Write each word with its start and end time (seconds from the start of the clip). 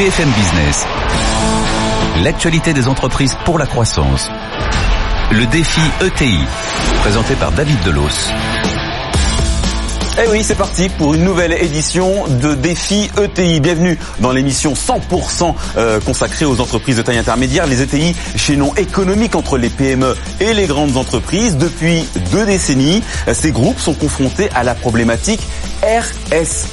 BFM 0.00 0.30
Business. 0.30 0.86
L'actualité 2.24 2.72
des 2.72 2.88
entreprises 2.88 3.36
pour 3.44 3.58
la 3.58 3.66
croissance. 3.66 4.30
Le 5.30 5.44
défi 5.44 5.82
ETI, 6.00 6.38
présenté 7.02 7.34
par 7.34 7.52
David 7.52 7.78
Delos. 7.84 8.32
Eh 10.22 10.28
oui, 10.28 10.42
c'est 10.44 10.54
parti 10.54 10.90
pour 10.90 11.14
une 11.14 11.24
nouvelle 11.24 11.54
édition 11.54 12.26
de 12.28 12.52
Défi 12.52 13.10
ETI. 13.18 13.58
Bienvenue 13.60 13.98
dans 14.18 14.32
l'émission 14.32 14.74
100% 14.74 15.54
euh, 15.78 15.98
consacrée 16.00 16.44
aux 16.44 16.60
entreprises 16.60 16.98
de 16.98 17.02
taille 17.02 17.16
intermédiaire, 17.16 17.66
les 17.66 17.80
ETI, 17.80 18.14
chaînon 18.36 18.74
économique 18.74 19.34
entre 19.34 19.56
les 19.56 19.70
PME 19.70 20.14
et 20.40 20.52
les 20.52 20.66
grandes 20.66 20.98
entreprises. 20.98 21.56
Depuis 21.56 22.04
deux 22.32 22.44
décennies, 22.44 23.02
ces 23.32 23.50
groupes 23.50 23.78
sont 23.78 23.94
confrontés 23.94 24.50
à 24.54 24.62
la 24.62 24.74
problématique 24.74 25.40
RSE. 25.82 26.68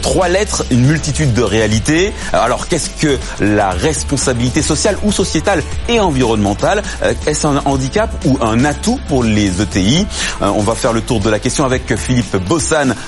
Trois 0.00 0.28
lettres, 0.28 0.64
une 0.70 0.86
multitude 0.86 1.34
de 1.34 1.42
réalités. 1.42 2.12
Alors 2.32 2.68
qu'est-ce 2.68 2.90
que 2.90 3.18
la 3.40 3.70
responsabilité 3.70 4.62
sociale 4.62 4.96
ou 5.02 5.10
sociétale 5.10 5.64
et 5.88 5.98
environnementale 5.98 6.84
Est-ce 7.26 7.48
un 7.48 7.60
handicap 7.64 8.10
ou 8.24 8.38
un 8.40 8.64
atout 8.64 9.00
pour 9.08 9.24
les 9.24 9.60
ETI 9.60 10.06
On 10.40 10.62
va 10.62 10.76
faire 10.76 10.92
le 10.92 11.00
tour 11.00 11.18
de 11.18 11.28
la 11.28 11.40
question 11.40 11.64
avec 11.64 11.96
Philippe 11.96 12.36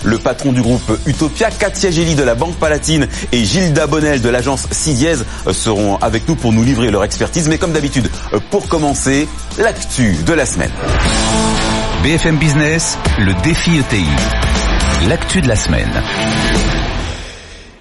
Le 0.05 0.19
patron 0.19 0.53
du 0.53 0.63
groupe 0.63 0.99
Utopia, 1.07 1.51
Katia 1.51 1.91
Gély 1.91 2.15
de 2.15 2.23
la 2.23 2.35
Banque 2.35 2.57
Palatine 2.57 3.07
et 3.33 3.45
Gilda 3.45 3.87
Bonnel 3.87 4.21
de 4.21 4.29
l'agence 4.29 4.67
Sidiez 4.71 5.17
seront 5.53 5.97
avec 5.97 6.29
nous 6.29 6.37
pour 6.37 6.53
nous 6.53 6.63
livrer 6.63 6.91
leur 6.91 7.05
expertise. 7.05 7.49
Mais 7.49 7.59
comme 7.59 7.73
d'habitude, 7.73 8.11
pour 8.51 8.69
commencer, 8.69 9.29
l'actu 9.59 10.17
de 10.27 10.33
la 10.33 10.47
semaine. 10.47 10.73
BFM 12.03 12.37
Business, 12.37 12.99
le 13.19 13.35
défi 13.43 13.79
ETI 13.79 14.05
l'actu 15.09 15.41
de 15.41 15.49
la 15.49 15.57
semaine. 15.57 16.90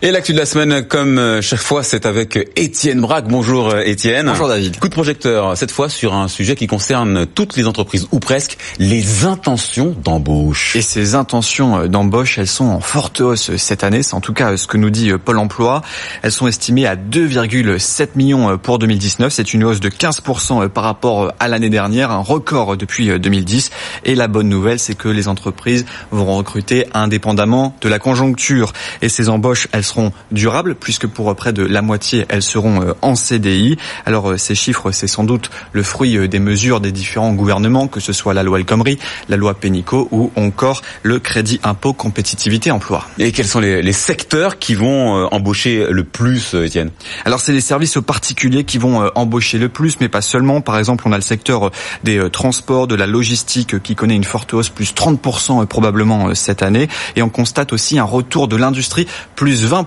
Et 0.01 0.11
l'actu 0.11 0.31
de 0.31 0.37
la 0.37 0.45
semaine, 0.45 0.87
comme 0.87 1.17
euh, 1.17 1.41
chaque 1.41 1.59
fois, 1.59 1.83
c'est 1.83 2.05
avec 2.05 2.39
Étienne 2.55 3.01
Braque. 3.01 3.27
Bonjour 3.27 3.67
euh, 3.67 3.81
Étienne. 3.81 4.27
Bonjour 4.27 4.47
David. 4.47 4.79
Coup 4.79 4.87
de 4.87 4.93
projecteur, 4.93 5.57
cette 5.57 5.71
fois 5.71 5.89
sur 5.89 6.13
un 6.13 6.29
sujet 6.29 6.55
qui 6.55 6.67
concerne 6.67 7.25
toutes 7.25 7.57
les 7.57 7.67
entreprises, 7.67 8.07
ou 8.13 8.19
presque, 8.21 8.57
les 8.77 9.25
intentions 9.25 9.93
d'embauche. 10.01 10.77
Et 10.77 10.81
ces 10.81 11.15
intentions 11.15 11.79
euh, 11.79 11.87
d'embauche, 11.87 12.37
elles 12.37 12.47
sont 12.47 12.67
en 12.67 12.79
forte 12.79 13.19
hausse 13.19 13.57
cette 13.57 13.83
année. 13.83 14.01
C'est 14.01 14.13
en 14.13 14.21
tout 14.21 14.31
cas 14.31 14.55
ce 14.55 14.67
que 14.67 14.77
nous 14.77 14.89
dit 14.89 15.11
Pôle 15.17 15.37
emploi. 15.37 15.81
Elles 16.21 16.31
sont 16.31 16.47
estimées 16.47 16.87
à 16.87 16.95
2,7 16.95 18.11
millions 18.15 18.57
pour 18.57 18.79
2019. 18.79 19.33
C'est 19.33 19.53
une 19.53 19.65
hausse 19.65 19.81
de 19.81 19.89
15% 19.89 20.69
par 20.69 20.85
rapport 20.85 21.33
à 21.41 21.49
l'année 21.49 21.69
dernière, 21.69 22.11
un 22.11 22.23
record 22.23 22.77
depuis 22.77 23.19
2010. 23.19 23.69
Et 24.05 24.15
la 24.15 24.29
bonne 24.29 24.47
nouvelle, 24.47 24.79
c'est 24.79 24.95
que 24.95 25.09
les 25.09 25.27
entreprises 25.27 25.85
vont 26.11 26.37
recruter 26.37 26.85
indépendamment 26.93 27.75
de 27.81 27.89
la 27.89 27.99
conjoncture. 27.99 28.71
Et 29.01 29.09
ces 29.09 29.27
embauches, 29.27 29.67
elles 29.73 29.88
seront 29.89 30.11
durables 30.31 30.75
puisque 30.75 31.07
pour 31.07 31.35
près 31.35 31.53
de 31.53 31.63
la 31.63 31.81
moitié 31.81 32.25
elles 32.29 32.43
seront 32.43 32.81
euh, 32.81 32.93
en 33.01 33.15
CDI. 33.15 33.77
Alors 34.05 34.31
euh, 34.31 34.37
ces 34.37 34.55
chiffres 34.55 34.91
c'est 34.91 35.07
sans 35.07 35.23
doute 35.23 35.49
le 35.71 35.83
fruit 35.83 36.17
euh, 36.17 36.27
des 36.27 36.39
mesures 36.39 36.79
des 36.79 36.91
différents 36.91 37.33
gouvernements 37.33 37.87
que 37.87 37.99
ce 37.99 38.13
soit 38.13 38.33
la 38.33 38.43
loi 38.43 38.59
El 38.59 38.65
Khomri, 38.65 38.99
la 39.27 39.37
loi 39.37 39.53
Pénicaud 39.53 40.07
ou 40.11 40.31
encore 40.35 40.81
le 41.03 41.19
crédit 41.19 41.59
impôt 41.63 41.93
compétitivité 41.93 42.71
emploi. 42.71 43.05
Et 43.17 43.31
quels 43.31 43.47
sont 43.47 43.59
les, 43.59 43.81
les 43.81 43.93
secteurs 43.93 44.59
qui 44.59 44.75
vont 44.75 45.27
embaucher 45.31 45.87
le 45.89 46.03
plus 46.03 46.53
Étienne? 46.53 46.91
Alors 47.25 47.39
c'est 47.39 47.51
les 47.51 47.61
services 47.61 47.97
aux 47.97 48.01
particuliers 48.01 48.63
qui 48.63 48.77
vont 48.77 49.09
embaucher 49.15 49.57
le 49.57 49.69
plus 49.69 49.99
mais 49.99 50.09
pas 50.09 50.21
seulement. 50.21 50.61
Par 50.61 50.77
exemple, 50.77 51.03
on 51.07 51.11
a 51.11 51.15
le 51.15 51.21
secteur 51.21 51.71
des 52.03 52.29
transports, 52.29 52.87
de 52.87 52.95
la 52.95 53.07
logistique 53.07 53.81
qui 53.81 53.95
connaît 53.95 54.15
une 54.15 54.23
forte 54.23 54.53
hausse 54.53 54.69
plus 54.69 54.93
30% 54.93 55.65
probablement 55.65 56.33
cette 56.35 56.63
année 56.63 56.87
et 57.15 57.21
on 57.21 57.29
constate 57.29 57.73
aussi 57.73 57.99
un 57.99 58.03
retour 58.03 58.47
de 58.47 58.55
l'industrie 58.55 59.07
plus 59.35 59.65
20 59.65 59.78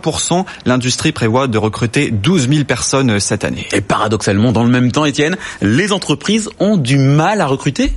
L'industrie 0.65 1.13
prévoit 1.13 1.47
de 1.47 1.59
recruter 1.59 2.11
12 2.11 2.49
000 2.49 2.65
personnes 2.65 3.21
cette 3.21 3.45
année. 3.45 3.67
Et 3.73 3.81
paradoxalement, 3.81 4.53
dans 4.53 4.65
le 4.65 4.71
même 4.71 4.93
temps, 4.93 5.05
Étienne, 5.05 5.37
les 5.61 5.93
entreprises 5.93 6.49
ont 6.61 6.77
du 6.77 6.99
mal 6.99 7.41
à 7.41 7.47
recruter? 7.47 7.93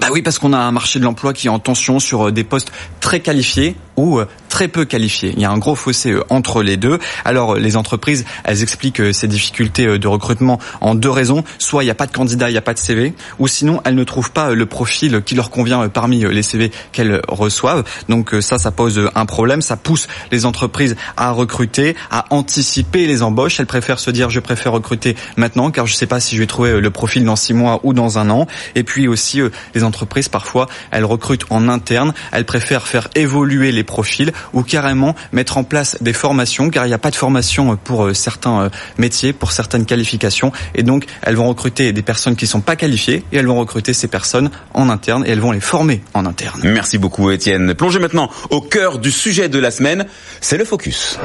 Bah 0.00 0.08
oui, 0.12 0.22
parce 0.22 0.38
qu'on 0.38 0.52
a 0.52 0.58
un 0.58 0.70
marché 0.72 0.98
de 0.98 1.04
l'emploi 1.04 1.32
qui 1.32 1.48
est 1.48 1.50
en 1.50 1.58
tension 1.58 1.98
sur 1.98 2.30
des 2.32 2.44
postes 2.44 2.72
très 3.00 3.20
qualifiés 3.20 3.76
ou 3.96 4.20
très 4.48 4.68
peu 4.68 4.84
qualifiés. 4.84 5.32
Il 5.36 5.42
y 5.42 5.44
a 5.44 5.50
un 5.50 5.58
gros 5.58 5.74
fossé 5.74 6.12
euh, 6.12 6.24
entre 6.30 6.62
les 6.62 6.76
deux. 6.76 6.98
Alors 7.24 7.54
euh, 7.54 7.58
les 7.58 7.76
entreprises, 7.76 8.24
elles 8.44 8.62
expliquent 8.62 9.00
euh, 9.00 9.12
ces 9.12 9.28
difficultés 9.28 9.98
de 9.98 10.08
recrutement 10.08 10.58
en 10.80 10.94
deux 10.94 11.10
raisons. 11.10 11.44
Soit 11.58 11.82
il 11.82 11.86
n'y 11.86 11.90
a 11.90 11.94
pas 11.94 12.06
de 12.06 12.12
candidat, 12.12 12.48
il 12.48 12.52
n'y 12.52 12.58
a 12.58 12.62
pas 12.62 12.74
de 12.74 12.78
CV, 12.78 13.14
ou 13.38 13.46
sinon 13.46 13.80
elles 13.84 13.94
ne 13.94 14.04
trouvent 14.04 14.30
pas 14.30 14.54
le 14.54 14.66
profil 14.66 15.22
qui 15.24 15.34
leur 15.34 15.50
convient 15.50 15.88
parmi 15.88 16.20
les 16.20 16.42
CV 16.42 16.70
qu'elles 16.92 17.20
reçoivent. 17.28 17.84
Donc 18.08 18.34
ça, 18.40 18.58
ça 18.58 18.70
pose 18.70 19.10
un 19.14 19.26
problème. 19.26 19.62
Ça 19.62 19.76
pousse 19.76 20.08
les 20.30 20.46
entreprises 20.46 20.96
à 21.16 21.30
recruter, 21.30 21.94
à 22.10 22.24
anticiper 22.30 23.06
les 23.06 23.22
embauches. 23.22 23.60
Elles 23.60 23.66
préfèrent 23.66 23.98
se 23.98 24.10
dire 24.10 24.30
je 24.30 24.40
préfère 24.40 24.72
recruter 24.72 25.16
maintenant 25.36 25.70
car 25.70 25.86
je 25.86 25.92
ne 25.92 25.96
sais 25.96 26.06
pas 26.06 26.20
si 26.20 26.36
je 26.36 26.40
vais 26.40 26.46
trouver 26.46 26.80
le 26.80 26.90
profil 26.90 27.24
dans 27.24 27.36
six 27.36 27.54
mois 27.54 27.80
ou 27.82 27.92
dans 27.92 28.18
un 28.18 28.30
an. 28.30 28.46
Et 28.74 28.82
puis 28.82 29.08
aussi 29.08 29.40
les 29.74 29.84
entreprises 29.88 30.28
parfois 30.28 30.68
elles 30.90 31.04
recrutent 31.04 31.46
en 31.50 31.68
interne. 31.68 32.12
Elles 32.32 32.44
préfèrent 32.44 32.86
faire 32.86 33.08
évoluer 33.14 33.72
les 33.72 33.84
profils 33.84 34.32
ou 34.52 34.62
carrément 34.62 35.14
mettre 35.32 35.58
en 35.58 35.64
place 35.64 35.96
des 36.00 36.12
formations, 36.12 36.70
car 36.70 36.84
il 36.86 36.88
n'y 36.88 36.94
a 36.94 36.98
pas 36.98 37.10
de 37.10 37.16
formation 37.16 37.76
pour 37.76 38.06
euh, 38.06 38.14
certains 38.14 38.62
euh, 38.62 38.68
métiers, 38.98 39.32
pour 39.32 39.52
certaines 39.52 39.86
qualifications, 39.86 40.52
et 40.74 40.82
donc 40.82 41.06
elles 41.22 41.36
vont 41.36 41.48
recruter 41.48 41.92
des 41.92 42.02
personnes 42.02 42.36
qui 42.36 42.44
ne 42.44 42.50
sont 42.50 42.60
pas 42.60 42.76
qualifiées, 42.76 43.24
et 43.32 43.38
elles 43.38 43.46
vont 43.46 43.58
recruter 43.58 43.92
ces 43.92 44.08
personnes 44.08 44.50
en 44.74 44.88
interne, 44.88 45.24
et 45.26 45.30
elles 45.30 45.40
vont 45.40 45.52
les 45.52 45.60
former 45.60 46.02
en 46.14 46.26
interne. 46.26 46.60
Merci 46.64 46.98
beaucoup 46.98 47.30
Étienne. 47.30 47.74
Plongez 47.74 47.98
maintenant 47.98 48.30
au 48.50 48.60
cœur 48.60 48.98
du 48.98 49.10
sujet 49.10 49.48
de 49.48 49.58
la 49.58 49.70
semaine, 49.70 50.06
c'est 50.40 50.56
le 50.56 50.64
focus. 50.64 51.18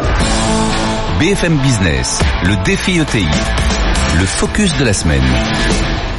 BFM 1.20 1.58
Business, 1.58 2.20
le 2.44 2.64
défi 2.64 3.00
ETI, 3.00 3.26
le 4.20 4.26
focus 4.26 4.76
de 4.78 4.86
la 4.86 4.94
semaine. 4.94 6.13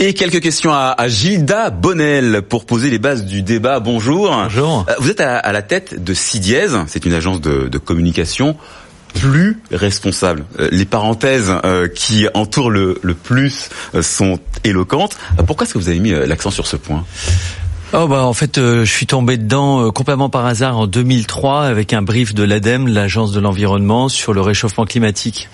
Et 0.00 0.14
quelques 0.14 0.40
questions 0.40 0.72
à, 0.72 1.08
Gilda 1.08 1.70
Bonnel 1.70 2.42
pour 2.42 2.66
poser 2.66 2.88
les 2.88 3.00
bases 3.00 3.24
du 3.24 3.42
débat. 3.42 3.80
Bonjour. 3.80 4.30
Bonjour. 4.30 4.86
Euh, 4.88 4.94
vous 5.00 5.10
êtes 5.10 5.20
à, 5.20 5.50
la 5.50 5.62
tête 5.62 6.04
de 6.04 6.14
Sidiez, 6.14 6.68
c'est 6.86 7.04
une 7.04 7.14
agence 7.14 7.40
de, 7.40 7.78
communication 7.78 8.56
plus 9.14 9.58
responsable. 9.72 10.44
Euh, 10.60 10.68
les 10.70 10.84
parenthèses 10.84 11.52
euh, 11.64 11.88
qui 11.88 12.28
entourent 12.34 12.70
le, 12.70 12.94
plus 13.24 13.70
sont 14.00 14.38
éloquentes. 14.62 15.16
Pourquoi 15.48 15.64
est-ce 15.66 15.74
que 15.74 15.78
vous 15.78 15.88
avez 15.88 15.98
mis 15.98 16.10
l'accent 16.10 16.52
sur 16.52 16.68
ce 16.68 16.76
point? 16.76 17.04
Oh 17.92 18.06
bah 18.06 18.22
en 18.22 18.34
fait 18.34 18.56
je 18.58 18.84
suis 18.84 19.06
tombé 19.06 19.38
dedans 19.38 19.90
complètement 19.92 20.28
par 20.28 20.44
hasard 20.44 20.76
en 20.76 20.86
2003 20.86 21.64
avec 21.64 21.94
un 21.94 22.02
brief 22.02 22.34
de 22.34 22.42
l'ADEME, 22.42 22.86
l'agence 22.86 23.32
de 23.32 23.40
l'environnement 23.40 24.10
sur 24.10 24.34
le 24.34 24.42
réchauffement 24.42 24.84
climatique 24.84 25.48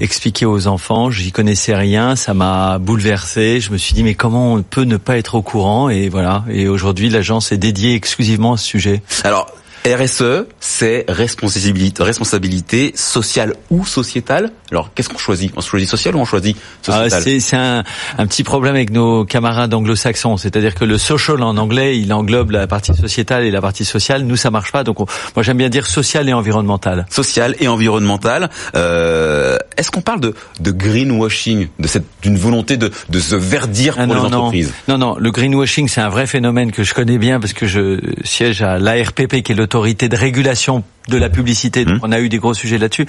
expliquer 0.00 0.46
aux 0.46 0.66
enfants. 0.66 1.10
J'y 1.10 1.32
connaissais 1.32 1.74
rien, 1.74 2.16
ça 2.16 2.34
m'a 2.34 2.78
bouleversé. 2.78 3.60
Je 3.60 3.70
me 3.70 3.76
suis 3.76 3.94
dit 3.94 4.02
mais 4.02 4.14
comment 4.14 4.54
on 4.54 4.62
peut 4.62 4.84
ne 4.84 4.96
pas 4.96 5.18
être 5.18 5.34
au 5.34 5.42
courant? 5.42 5.88
Et 5.88 6.08
voilà. 6.08 6.44
Et 6.50 6.68
aujourd'hui, 6.68 7.10
l'agence 7.10 7.52
est 7.52 7.58
dédiée 7.58 7.94
exclusivement 7.94 8.54
à 8.54 8.56
ce 8.56 8.66
sujet. 8.66 9.02
Alors 9.24 9.50
RSE, 9.86 10.46
c'est 10.60 11.04
responsabilité, 11.08 12.02
responsabilité 12.02 12.92
sociale 12.96 13.52
ou 13.68 13.84
sociétale. 13.84 14.50
Alors, 14.70 14.94
qu'est-ce 14.94 15.10
qu'on 15.10 15.18
choisit? 15.18 15.52
On 15.56 15.60
choisit 15.60 15.88
social 15.88 16.16
ou 16.16 16.20
on 16.20 16.24
choisit 16.24 16.56
sociétal 16.80 17.22
ah, 17.22 17.38
C'est 17.38 17.56
un, 17.56 17.84
un, 18.16 18.26
petit 18.26 18.44
problème 18.44 18.74
avec 18.76 18.90
nos 18.90 19.26
camarades 19.26 19.74
anglo-saxons. 19.74 20.38
C'est-à-dire 20.38 20.74
que 20.74 20.86
le 20.86 20.96
social 20.96 21.42
en 21.42 21.58
anglais, 21.58 21.98
il 21.98 22.12
englobe 22.14 22.52
la 22.52 22.66
partie 22.66 22.94
sociétale 22.94 23.44
et 23.44 23.50
la 23.50 23.60
partie 23.60 23.84
sociale. 23.84 24.22
Nous, 24.22 24.36
ça 24.36 24.50
marche 24.50 24.72
pas. 24.72 24.84
Donc, 24.84 24.98
moi, 24.98 25.42
j'aime 25.42 25.58
bien 25.58 25.68
dire 25.68 25.86
social 25.86 26.26
et 26.30 26.32
environnemental. 26.32 27.04
Social 27.10 27.54
et 27.60 27.68
environnemental. 27.68 28.48
Euh, 28.74 29.58
Est-ce 29.76 29.90
qu'on 29.90 30.00
parle 30.00 30.20
de, 30.20 30.34
de 30.60 30.70
greenwashing, 30.70 31.68
de 31.78 31.86
cette 31.86 32.04
d'une 32.22 32.38
volonté 32.38 32.78
de, 32.78 32.90
de 33.10 33.20
se 33.20 33.34
verdir 33.34 33.96
pour 33.96 34.02
ah, 34.02 34.06
les 34.06 34.34
entreprises 34.34 34.72
non. 34.88 34.96
non, 34.96 35.08
non. 35.08 35.16
Le 35.18 35.30
greenwashing, 35.30 35.88
c'est 35.88 36.00
un 36.00 36.08
vrai 36.08 36.26
phénomène 36.26 36.72
que 36.72 36.82
je 36.82 36.94
connais 36.94 37.18
bien 37.18 37.38
parce 37.38 37.52
que 37.52 37.66
je 37.66 38.00
siège 38.24 38.62
à 38.62 38.78
l'ARPP, 38.78 39.42
qui 39.42 39.52
est 39.52 39.54
le 39.54 39.66
autorité 39.74 40.08
de 40.08 40.16
régulation 40.16 40.84
de 41.08 41.16
la 41.16 41.28
publicité. 41.28 41.84
Donc, 41.84 41.96
mmh. 41.96 42.04
on 42.04 42.12
a 42.12 42.20
eu 42.20 42.28
des 42.28 42.38
gros 42.38 42.54
sujets 42.54 42.78
là-dessus. 42.78 43.06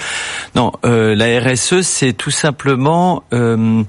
Non, 0.56 0.72
euh, 0.84 1.14
la 1.14 1.40
RSE, 1.40 1.82
c'est 1.82 2.14
tout 2.14 2.32
simplement 2.32 3.24
euh, 3.34 3.84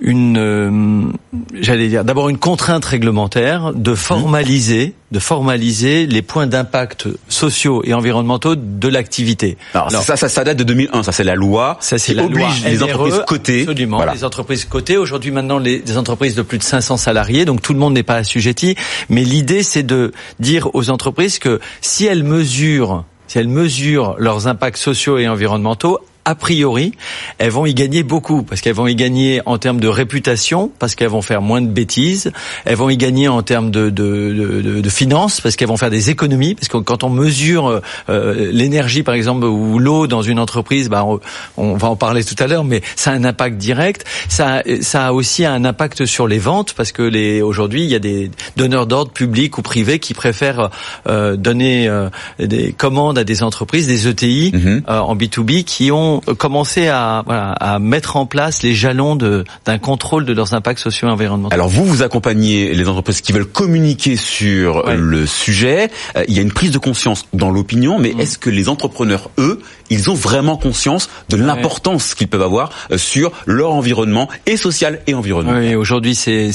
une, 0.00 0.36
euh, 0.38 1.12
j'allais 1.54 1.88
dire, 1.88 2.04
d'abord 2.04 2.28
une 2.28 2.38
contrainte 2.38 2.84
réglementaire 2.84 3.72
de 3.72 3.94
formaliser, 3.94 4.94
de 5.10 5.18
formaliser 5.18 6.06
les 6.06 6.22
points 6.22 6.46
d'impact 6.46 7.08
sociaux 7.28 7.82
et 7.84 7.94
environnementaux 7.94 8.56
de 8.56 8.88
l'activité. 8.88 9.56
Alors, 9.74 9.90
ça, 9.90 10.16
ça, 10.16 10.28
ça 10.28 10.44
date 10.44 10.58
de 10.58 10.64
2001. 10.64 11.02
Ça, 11.02 11.12
c'est 11.12 11.24
la 11.24 11.34
loi. 11.34 11.78
Ça, 11.80 11.98
c'est 11.98 12.14
la 12.14 12.24
oblige 12.24 12.62
loi 12.62 12.70
les 12.70 12.82
entreprises 12.82 13.22
cotées. 13.26 13.60
Absolument. 13.62 14.04
Les 14.12 14.24
entreprises 14.24 14.64
cotées. 14.64 14.96
Aujourd'hui, 14.96 15.30
maintenant, 15.30 15.58
les, 15.58 15.82
les, 15.86 15.96
entreprises 15.96 16.34
de 16.34 16.42
plus 16.42 16.58
de 16.58 16.62
500 16.62 16.96
salariés. 16.96 17.44
Donc, 17.44 17.62
tout 17.62 17.72
le 17.72 17.78
monde 17.78 17.94
n'est 17.94 18.02
pas 18.02 18.16
assujetti. 18.16 18.76
Mais 19.08 19.24
l'idée, 19.24 19.62
c'est 19.62 19.82
de 19.82 20.12
dire 20.40 20.74
aux 20.74 20.90
entreprises 20.90 21.38
que 21.38 21.60
si 21.80 22.06
elles 22.06 22.24
mesurent, 22.24 23.04
si 23.28 23.38
elles 23.38 23.48
mesurent 23.48 24.16
leurs 24.18 24.46
impacts 24.46 24.76
sociaux 24.76 25.18
et 25.18 25.28
environnementaux, 25.28 26.00
a 26.26 26.34
priori, 26.34 26.92
elles 27.38 27.52
vont 27.52 27.66
y 27.66 27.72
gagner 27.72 28.02
beaucoup 28.02 28.42
parce 28.42 28.60
qu'elles 28.60 28.74
vont 28.74 28.88
y 28.88 28.96
gagner 28.96 29.40
en 29.46 29.58
termes 29.58 29.78
de 29.78 29.86
réputation, 29.86 30.72
parce 30.80 30.96
qu'elles 30.96 31.08
vont 31.08 31.22
faire 31.22 31.40
moins 31.40 31.62
de 31.62 31.68
bêtises. 31.68 32.32
Elles 32.64 32.74
vont 32.74 32.90
y 32.90 32.96
gagner 32.96 33.28
en 33.28 33.42
termes 33.42 33.70
de, 33.70 33.90
de, 33.90 34.60
de, 34.62 34.80
de 34.80 34.88
finances 34.90 35.40
parce 35.40 35.54
qu'elles 35.54 35.68
vont 35.68 35.76
faire 35.76 35.90
des 35.90 36.10
économies. 36.10 36.56
Parce 36.56 36.66
que 36.66 36.78
quand 36.78 37.04
on 37.04 37.10
mesure 37.10 37.80
euh, 38.08 38.50
l'énergie, 38.52 39.04
par 39.04 39.14
exemple, 39.14 39.44
ou 39.44 39.78
l'eau 39.78 40.08
dans 40.08 40.22
une 40.22 40.40
entreprise, 40.40 40.88
bah, 40.88 41.04
on, 41.04 41.20
on, 41.56 41.76
va 41.76 41.88
en 41.88 41.96
parler 41.96 42.24
tout 42.24 42.34
à 42.42 42.48
l'heure, 42.48 42.64
mais 42.64 42.82
ça 42.96 43.12
a 43.12 43.14
un 43.14 43.22
impact 43.22 43.56
direct. 43.56 44.04
Ça, 44.28 44.64
ça 44.80 45.06
a 45.06 45.12
aussi 45.12 45.44
un 45.44 45.64
impact 45.64 46.06
sur 46.06 46.26
les 46.26 46.38
ventes 46.38 46.74
parce 46.74 46.90
que 46.90 47.02
les 47.02 47.40
aujourd'hui, 47.40 47.84
il 47.84 47.90
y 47.90 47.94
a 47.94 48.00
des 48.00 48.32
donneurs 48.56 48.88
d'ordre 48.88 49.12
publics 49.12 49.58
ou 49.58 49.62
privés 49.62 50.00
qui 50.00 50.12
préfèrent 50.12 50.70
euh, 51.06 51.36
donner 51.36 51.88
euh, 51.88 52.08
des 52.40 52.72
commandes 52.72 53.18
à 53.18 53.24
des 53.24 53.44
entreprises, 53.44 53.86
des 53.86 54.08
ETI 54.08 54.50
mhm. 54.52 54.82
euh, 54.88 54.98
en 54.98 55.14
B2B 55.14 55.62
qui 55.62 55.92
ont 55.92 56.15
commencé 56.20 56.88
à, 56.88 57.22
voilà, 57.26 57.52
à 57.52 57.78
mettre 57.78 58.16
en 58.16 58.26
place 58.26 58.62
les 58.62 58.74
jalons 58.74 59.16
d'un 59.16 59.78
contrôle 59.78 60.24
de 60.24 60.32
leurs 60.32 60.54
impacts 60.54 60.80
sociaux 60.80 61.08
et 61.08 61.10
environnementaux. 61.10 61.54
Alors 61.54 61.68
vous, 61.68 61.84
vous 61.84 62.02
accompagnez 62.02 62.74
les 62.74 62.88
entreprises 62.88 63.20
qui 63.20 63.32
veulent 63.32 63.46
communiquer 63.46 64.16
sur 64.16 64.84
le 64.90 65.26
sujet. 65.26 65.90
il 66.28 66.34
y 66.34 66.38
a 66.38 66.42
une 66.42 66.52
prise 66.52 66.70
de 66.70 66.78
conscience 66.78 67.26
dans 67.32 67.50
l'opinion, 67.50 67.98
mais 67.98 68.12
mhm. 68.12 68.20
est-ce 68.20 68.38
que 68.38 68.50
les 68.50 68.68
entrepreneurs, 68.68 69.30
eux, 69.38 69.60
ils 69.90 70.10
ont 70.10 70.14
vraiment 70.14 70.56
conscience 70.56 71.08
de 71.28 71.36
l'importance 71.36 72.14
qu'ils 72.14 72.28
peuvent 72.28 72.42
avoir 72.42 72.70
sur 72.96 73.32
leur 73.46 73.72
environnement 73.72 74.28
et 74.46 74.56
social 74.56 75.00
et 75.06 75.14
environnemental? 75.14 75.62
Oui, 75.62 75.74
aujourd'hui 75.74 76.14
c'est 76.14 76.52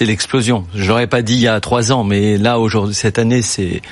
l'explosion. 0.00 0.64
J'aurais 0.74 1.06
pas 1.06 1.22
dit 1.22 1.34
il 1.34 1.40
y 1.40 1.48
a 1.48 1.60
trois 1.60 1.92
ans, 1.92 2.04
mais 2.04 2.36
là 2.38 2.58
aujourd'hui 2.58 2.94
cette 2.94 3.18
année 3.18 3.42
c'est 3.42 3.82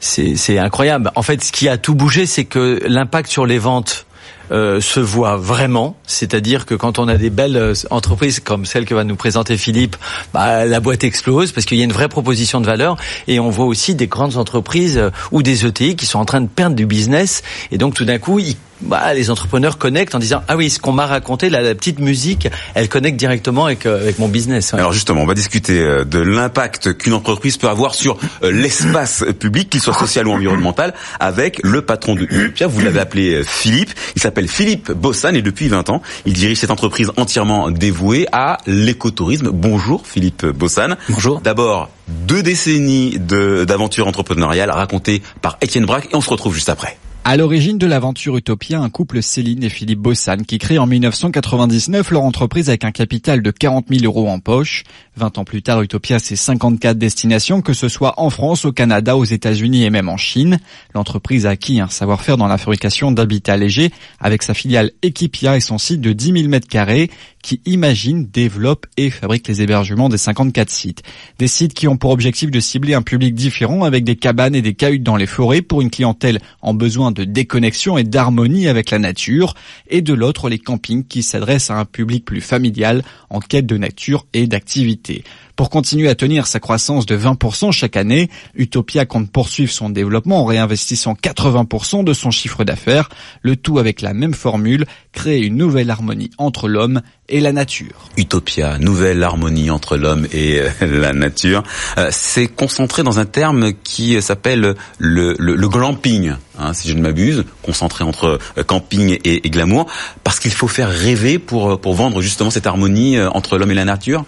c'est 0.00 0.58
incroyable. 0.58 1.10
En 1.16 1.22
fait, 1.22 1.42
ce 1.42 1.52
qui 1.52 1.68
a 1.68 1.76
tout 1.76 1.94
bougé, 1.94 2.26
c'est 2.26 2.44
que 2.44 2.80
l'impact 2.86 3.28
sur 3.28 3.46
les 3.46 3.58
ventes 3.58 4.06
euh, 4.50 4.80
se 4.80 5.00
voit 5.00 5.36
vraiment, 5.36 5.96
c'est-à-dire 6.06 6.66
que 6.66 6.74
quand 6.74 6.98
on 6.98 7.08
a 7.08 7.16
des 7.16 7.30
belles 7.30 7.56
euh, 7.56 7.74
entreprises 7.90 8.40
comme 8.40 8.66
celle 8.66 8.84
que 8.84 8.94
va 8.94 9.04
nous 9.04 9.16
présenter 9.16 9.56
Philippe, 9.56 9.96
bah, 10.32 10.64
la 10.64 10.80
boîte 10.80 11.04
explose 11.04 11.52
parce 11.52 11.66
qu'il 11.66 11.78
y 11.78 11.82
a 11.82 11.84
une 11.84 11.92
vraie 11.92 12.08
proposition 12.08 12.60
de 12.60 12.66
valeur. 12.66 12.96
Et 13.26 13.40
on 13.40 13.50
voit 13.50 13.66
aussi 13.66 13.94
des 13.94 14.06
grandes 14.06 14.36
entreprises 14.36 14.98
euh, 14.98 15.10
ou 15.32 15.42
des 15.42 15.66
ETI 15.66 15.96
qui 15.96 16.06
sont 16.06 16.18
en 16.18 16.24
train 16.24 16.40
de 16.40 16.48
perdre 16.48 16.76
du 16.76 16.86
business. 16.86 17.42
Et 17.70 17.78
donc 17.78 17.94
tout 17.94 18.04
d'un 18.04 18.18
coup 18.18 18.38
ils 18.38 18.56
bah, 18.80 19.12
les 19.14 19.30
entrepreneurs 19.30 19.78
connectent 19.78 20.14
en 20.14 20.18
disant 20.18 20.42
ah 20.48 20.56
oui 20.56 20.70
ce 20.70 20.78
qu'on 20.78 20.92
m'a 20.92 21.06
raconté 21.06 21.50
la, 21.50 21.74
petite 21.74 21.98
musique 21.98 22.48
elle 22.74 22.88
connecte 22.88 23.16
directement 23.16 23.66
avec, 23.66 23.86
euh, 23.86 24.00
avec 24.00 24.18
mon 24.18 24.28
business. 24.28 24.74
Alors 24.74 24.92
justement 24.92 25.22
on 25.22 25.26
va 25.26 25.34
discuter 25.34 25.80
euh, 25.80 26.04
de 26.04 26.18
l'impact 26.18 26.96
qu'une 26.96 27.14
entreprise 27.14 27.56
peut 27.56 27.68
avoir 27.68 27.94
sur 27.94 28.18
euh, 28.42 28.50
l'espace 28.50 29.24
public 29.38 29.70
qu'il 29.70 29.80
soit 29.80 29.94
social 29.94 30.26
ou 30.28 30.32
environnemental 30.32 30.94
avec 31.20 31.60
le 31.64 31.82
patron 31.82 32.14
de 32.14 32.22
Utopia 32.22 32.66
vous 32.66 32.80
l'avez 32.80 33.00
appelé 33.00 33.42
Philippe 33.44 33.92
il 34.16 34.22
s'appelle 34.22 34.48
Philippe 34.48 34.92
Bossan 34.92 35.34
et 35.34 35.42
depuis 35.42 35.68
20 35.68 35.90
ans 35.90 36.02
il 36.26 36.32
dirige 36.32 36.58
cette 36.58 36.70
entreprise 36.70 37.10
entièrement 37.16 37.70
dévouée 37.70 38.26
à 38.32 38.58
l'écotourisme. 38.66 39.50
Bonjour 39.52 40.06
Philippe 40.06 40.46
Bossan. 40.46 40.96
Bonjour. 41.08 41.40
D'abord 41.40 41.90
deux 42.08 42.42
décennies 42.42 43.18
d'aventure 43.18 44.06
entrepreneuriale 44.06 44.70
racontées 44.70 45.22
par 45.42 45.58
Étienne 45.60 45.84
Braque 45.84 46.06
et 46.12 46.16
on 46.16 46.20
se 46.20 46.30
retrouve 46.30 46.54
juste 46.54 46.68
après. 46.68 46.96
À 47.24 47.36
l'origine 47.36 47.76
de 47.76 47.86
l'aventure 47.86 48.38
Utopia, 48.38 48.80
un 48.80 48.88
couple 48.88 49.22
Céline 49.22 49.62
et 49.62 49.68
Philippe 49.68 49.98
Bossan 49.98 50.44
qui 50.46 50.56
créent 50.58 50.78
en 50.78 50.86
1999 50.86 52.10
leur 52.10 52.22
entreprise 52.22 52.70
avec 52.70 52.84
un 52.84 52.90
capital 52.90 53.42
de 53.42 53.50
40 53.50 53.86
000 53.90 54.04
euros 54.04 54.28
en 54.28 54.40
poche. 54.40 54.84
20 55.16 55.36
ans 55.36 55.44
plus 55.44 55.62
tard, 55.62 55.82
Utopia, 55.82 56.20
c'est 56.20 56.36
54 56.36 56.96
destinations, 56.96 57.60
que 57.60 57.74
ce 57.74 57.88
soit 57.88 58.14
en 58.18 58.30
France, 58.30 58.64
au 58.64 58.72
Canada, 58.72 59.16
aux 59.16 59.24
États-Unis 59.24 59.84
et 59.84 59.90
même 59.90 60.08
en 60.08 60.16
Chine. 60.16 60.58
L'entreprise 60.94 61.44
a 61.44 61.50
acquis 61.50 61.80
un 61.80 61.88
savoir-faire 61.88 62.38
dans 62.38 62.46
la 62.46 62.56
fabrication 62.56 63.12
d'habitats 63.12 63.56
légers 63.56 63.90
avec 64.20 64.42
sa 64.42 64.54
filiale 64.54 64.92
Equipia 65.02 65.56
et 65.56 65.60
son 65.60 65.76
site 65.76 66.00
de 66.00 66.12
10 66.12 66.32
000 66.32 66.48
mètres 66.48 66.68
carrés 66.68 67.10
qui 67.42 67.60
imagine, 67.66 68.26
développe 68.26 68.86
et 68.96 69.10
fabrique 69.10 69.48
les 69.48 69.62
hébergements 69.62 70.08
des 70.08 70.18
54 70.18 70.70
sites. 70.70 71.02
Des 71.38 71.48
sites 71.48 71.72
qui 71.72 71.88
ont 71.88 71.96
pour 71.96 72.10
objectif 72.10 72.50
de 72.50 72.60
cibler 72.60 72.94
un 72.94 73.02
public 73.02 73.34
différent 73.34 73.84
avec 73.84 74.04
des 74.04 74.16
cabanes 74.16 74.54
et 74.54 74.62
des 74.62 74.74
cahutes 74.74 75.02
dans 75.02 75.16
les 75.16 75.26
forêts 75.26 75.62
pour 75.62 75.80
une 75.80 75.90
clientèle 75.90 76.40
en 76.62 76.74
besoin 76.74 77.07
de 77.10 77.24
déconnexion 77.24 77.98
et 77.98 78.04
d'harmonie 78.04 78.68
avec 78.68 78.90
la 78.90 78.98
nature, 78.98 79.54
et 79.88 80.02
de 80.02 80.14
l'autre 80.14 80.48
les 80.48 80.58
campings 80.58 81.04
qui 81.04 81.22
s'adressent 81.22 81.70
à 81.70 81.78
un 81.78 81.84
public 81.84 82.24
plus 82.24 82.40
familial 82.40 83.02
en 83.30 83.40
quête 83.40 83.66
de 83.66 83.76
nature 83.76 84.26
et 84.32 84.46
d'activité. 84.46 85.24
Pour 85.58 85.70
continuer 85.70 86.08
à 86.08 86.14
tenir 86.14 86.46
sa 86.46 86.60
croissance 86.60 87.04
de 87.04 87.18
20% 87.18 87.72
chaque 87.72 87.96
année, 87.96 88.30
Utopia 88.54 89.06
compte 89.06 89.32
poursuivre 89.32 89.72
son 89.72 89.90
développement 89.90 90.42
en 90.42 90.44
réinvestissant 90.44 91.14
80% 91.14 92.04
de 92.04 92.12
son 92.12 92.30
chiffre 92.30 92.62
d'affaires, 92.62 93.08
le 93.42 93.56
tout 93.56 93.80
avec 93.80 94.00
la 94.00 94.14
même 94.14 94.34
formule, 94.34 94.86
créer 95.10 95.44
une 95.44 95.56
nouvelle 95.56 95.90
harmonie 95.90 96.30
entre 96.38 96.68
l'homme 96.68 97.02
et 97.28 97.40
la 97.40 97.52
nature. 97.52 98.08
Utopia, 98.16 98.78
nouvelle 98.78 99.22
harmonie 99.22 99.70
entre 99.70 99.96
l'homme 99.96 100.26
et 100.32 100.60
euh, 100.60 100.68
la 101.00 101.12
nature, 101.12 101.62
euh, 101.98 102.08
c'est 102.10 102.46
concentré 102.46 103.02
dans 103.02 103.18
un 103.18 103.26
terme 103.26 103.72
qui 103.84 104.20
s'appelle 104.22 104.74
le, 104.98 105.36
le, 105.38 105.68
glamping, 105.68 106.34
hein, 106.58 106.72
si 106.72 106.88
je 106.88 106.94
ne 106.94 107.02
m'abuse, 107.02 107.44
concentré 107.62 108.04
entre 108.04 108.38
euh, 108.56 108.62
camping 108.62 109.18
et, 109.24 109.46
et 109.46 109.50
glamour, 109.50 109.86
parce 110.24 110.40
qu'il 110.40 110.52
faut 110.52 110.68
faire 110.68 110.90
rêver 110.90 111.38
pour, 111.38 111.80
pour 111.80 111.94
vendre 111.94 112.22
justement 112.22 112.50
cette 112.50 112.66
harmonie 112.66 113.20
entre 113.20 113.58
l'homme 113.58 113.70
et 113.70 113.74
la 113.74 113.84
nature 113.84 114.24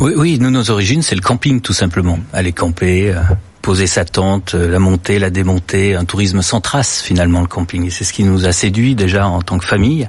oui, 0.00 0.12
oui, 0.16 0.38
nous, 0.40 0.50
nos 0.50 0.70
origines, 0.70 1.02
c'est 1.02 1.14
le 1.14 1.20
camping, 1.20 1.60
tout 1.60 1.72
simplement. 1.72 2.18
Aller 2.32 2.52
camper, 2.52 3.12
euh, 3.12 3.20
poser 3.62 3.86
sa 3.86 4.04
tente, 4.04 4.54
la 4.54 4.80
monter, 4.80 5.20
la 5.20 5.30
démonter, 5.30 5.94
un 5.94 6.04
tourisme 6.04 6.42
sans 6.42 6.60
trace, 6.60 7.00
finalement, 7.00 7.40
le 7.40 7.46
camping. 7.46 7.86
Et 7.86 7.90
c'est 7.90 8.02
ce 8.02 8.12
qui 8.12 8.24
nous 8.24 8.44
a 8.44 8.52
séduit 8.52 8.96
déjà 8.96 9.28
en 9.28 9.40
tant 9.40 9.56
que 9.56 9.64
famille 9.64 10.08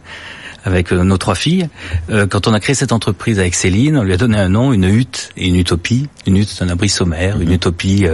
avec 0.66 0.92
euh, 0.92 1.04
nos 1.04 1.18
trois 1.18 1.36
filles. 1.36 1.70
quand 2.30 2.48
on 2.48 2.54
a 2.54 2.60
créé 2.60 2.76
cette 2.76 2.92
entreprise 2.92 3.40
avec 3.40 3.56
Céline, 3.56 3.98
on 3.98 4.04
lui 4.04 4.14
a 4.14 4.18
donné 4.18 4.38
un 4.38 4.50
nom, 4.50 4.74
une 4.74 4.84
hutte 4.84 5.30
et 5.38 5.48
une 5.48 5.56
utopie. 5.56 6.10
Une 6.28 6.38
hutte, 6.38 6.50
c'est 6.50 6.64
un 6.64 6.70
abri 6.70 6.90
sommaire. 6.90 7.40
Une 7.40 7.52
utopie, 7.52 8.06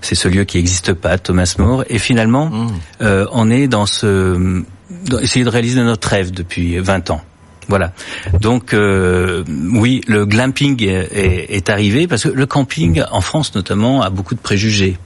c'est 0.00 0.14
ce 0.14 0.28
lieu 0.28 0.44
qui 0.44 0.56
n'existe 0.56 0.94
pas, 0.94 1.18
Thomas 1.18 1.54
More. 1.58 1.84
Et 1.88 1.98
finalement, 1.98 2.46
mmh. 2.46 2.68
on 3.32 3.50
est 3.50 3.68
dans 3.68 3.86
ce... 3.86 4.64
Dans, 5.06 5.18
essayer 5.18 5.44
de 5.44 5.50
réaliser 5.50 5.82
notre 5.82 6.08
rêve 6.08 6.30
depuis 6.30 6.78
20 6.78 7.10
ans. 7.10 7.20
Voilà. 7.68 7.92
Donc 8.40 8.72
euh, 8.72 9.44
oui, 9.72 10.00
le 10.08 10.24
glamping 10.24 10.82
est, 10.82 11.54
est, 11.54 11.68
arrivé 11.68 12.06
parce 12.06 12.22
que 12.24 12.30
le 12.30 12.46
camping 12.46 13.02
en 13.10 13.20
France 13.20 13.54
notamment 13.54 14.02
a 14.02 14.08
beaucoup 14.10 14.34
de 14.34 14.40
préjugés. 14.40 14.96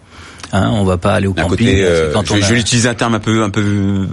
Hein, 0.53 0.71
on 0.73 0.85
va 0.85 0.99
pas 0.99 1.15
aller 1.15 1.27
au 1.27 1.33
camping. 1.33 1.67
Euh, 1.67 2.13
quand 2.13 2.27
je, 2.27 2.35
vais 2.35 2.61
utiliser 2.61 2.87
un 2.87 2.95
terme 2.95 3.15
un 3.15 3.21
peu 3.21 3.43
un 3.43 3.49
peu 3.49 4.07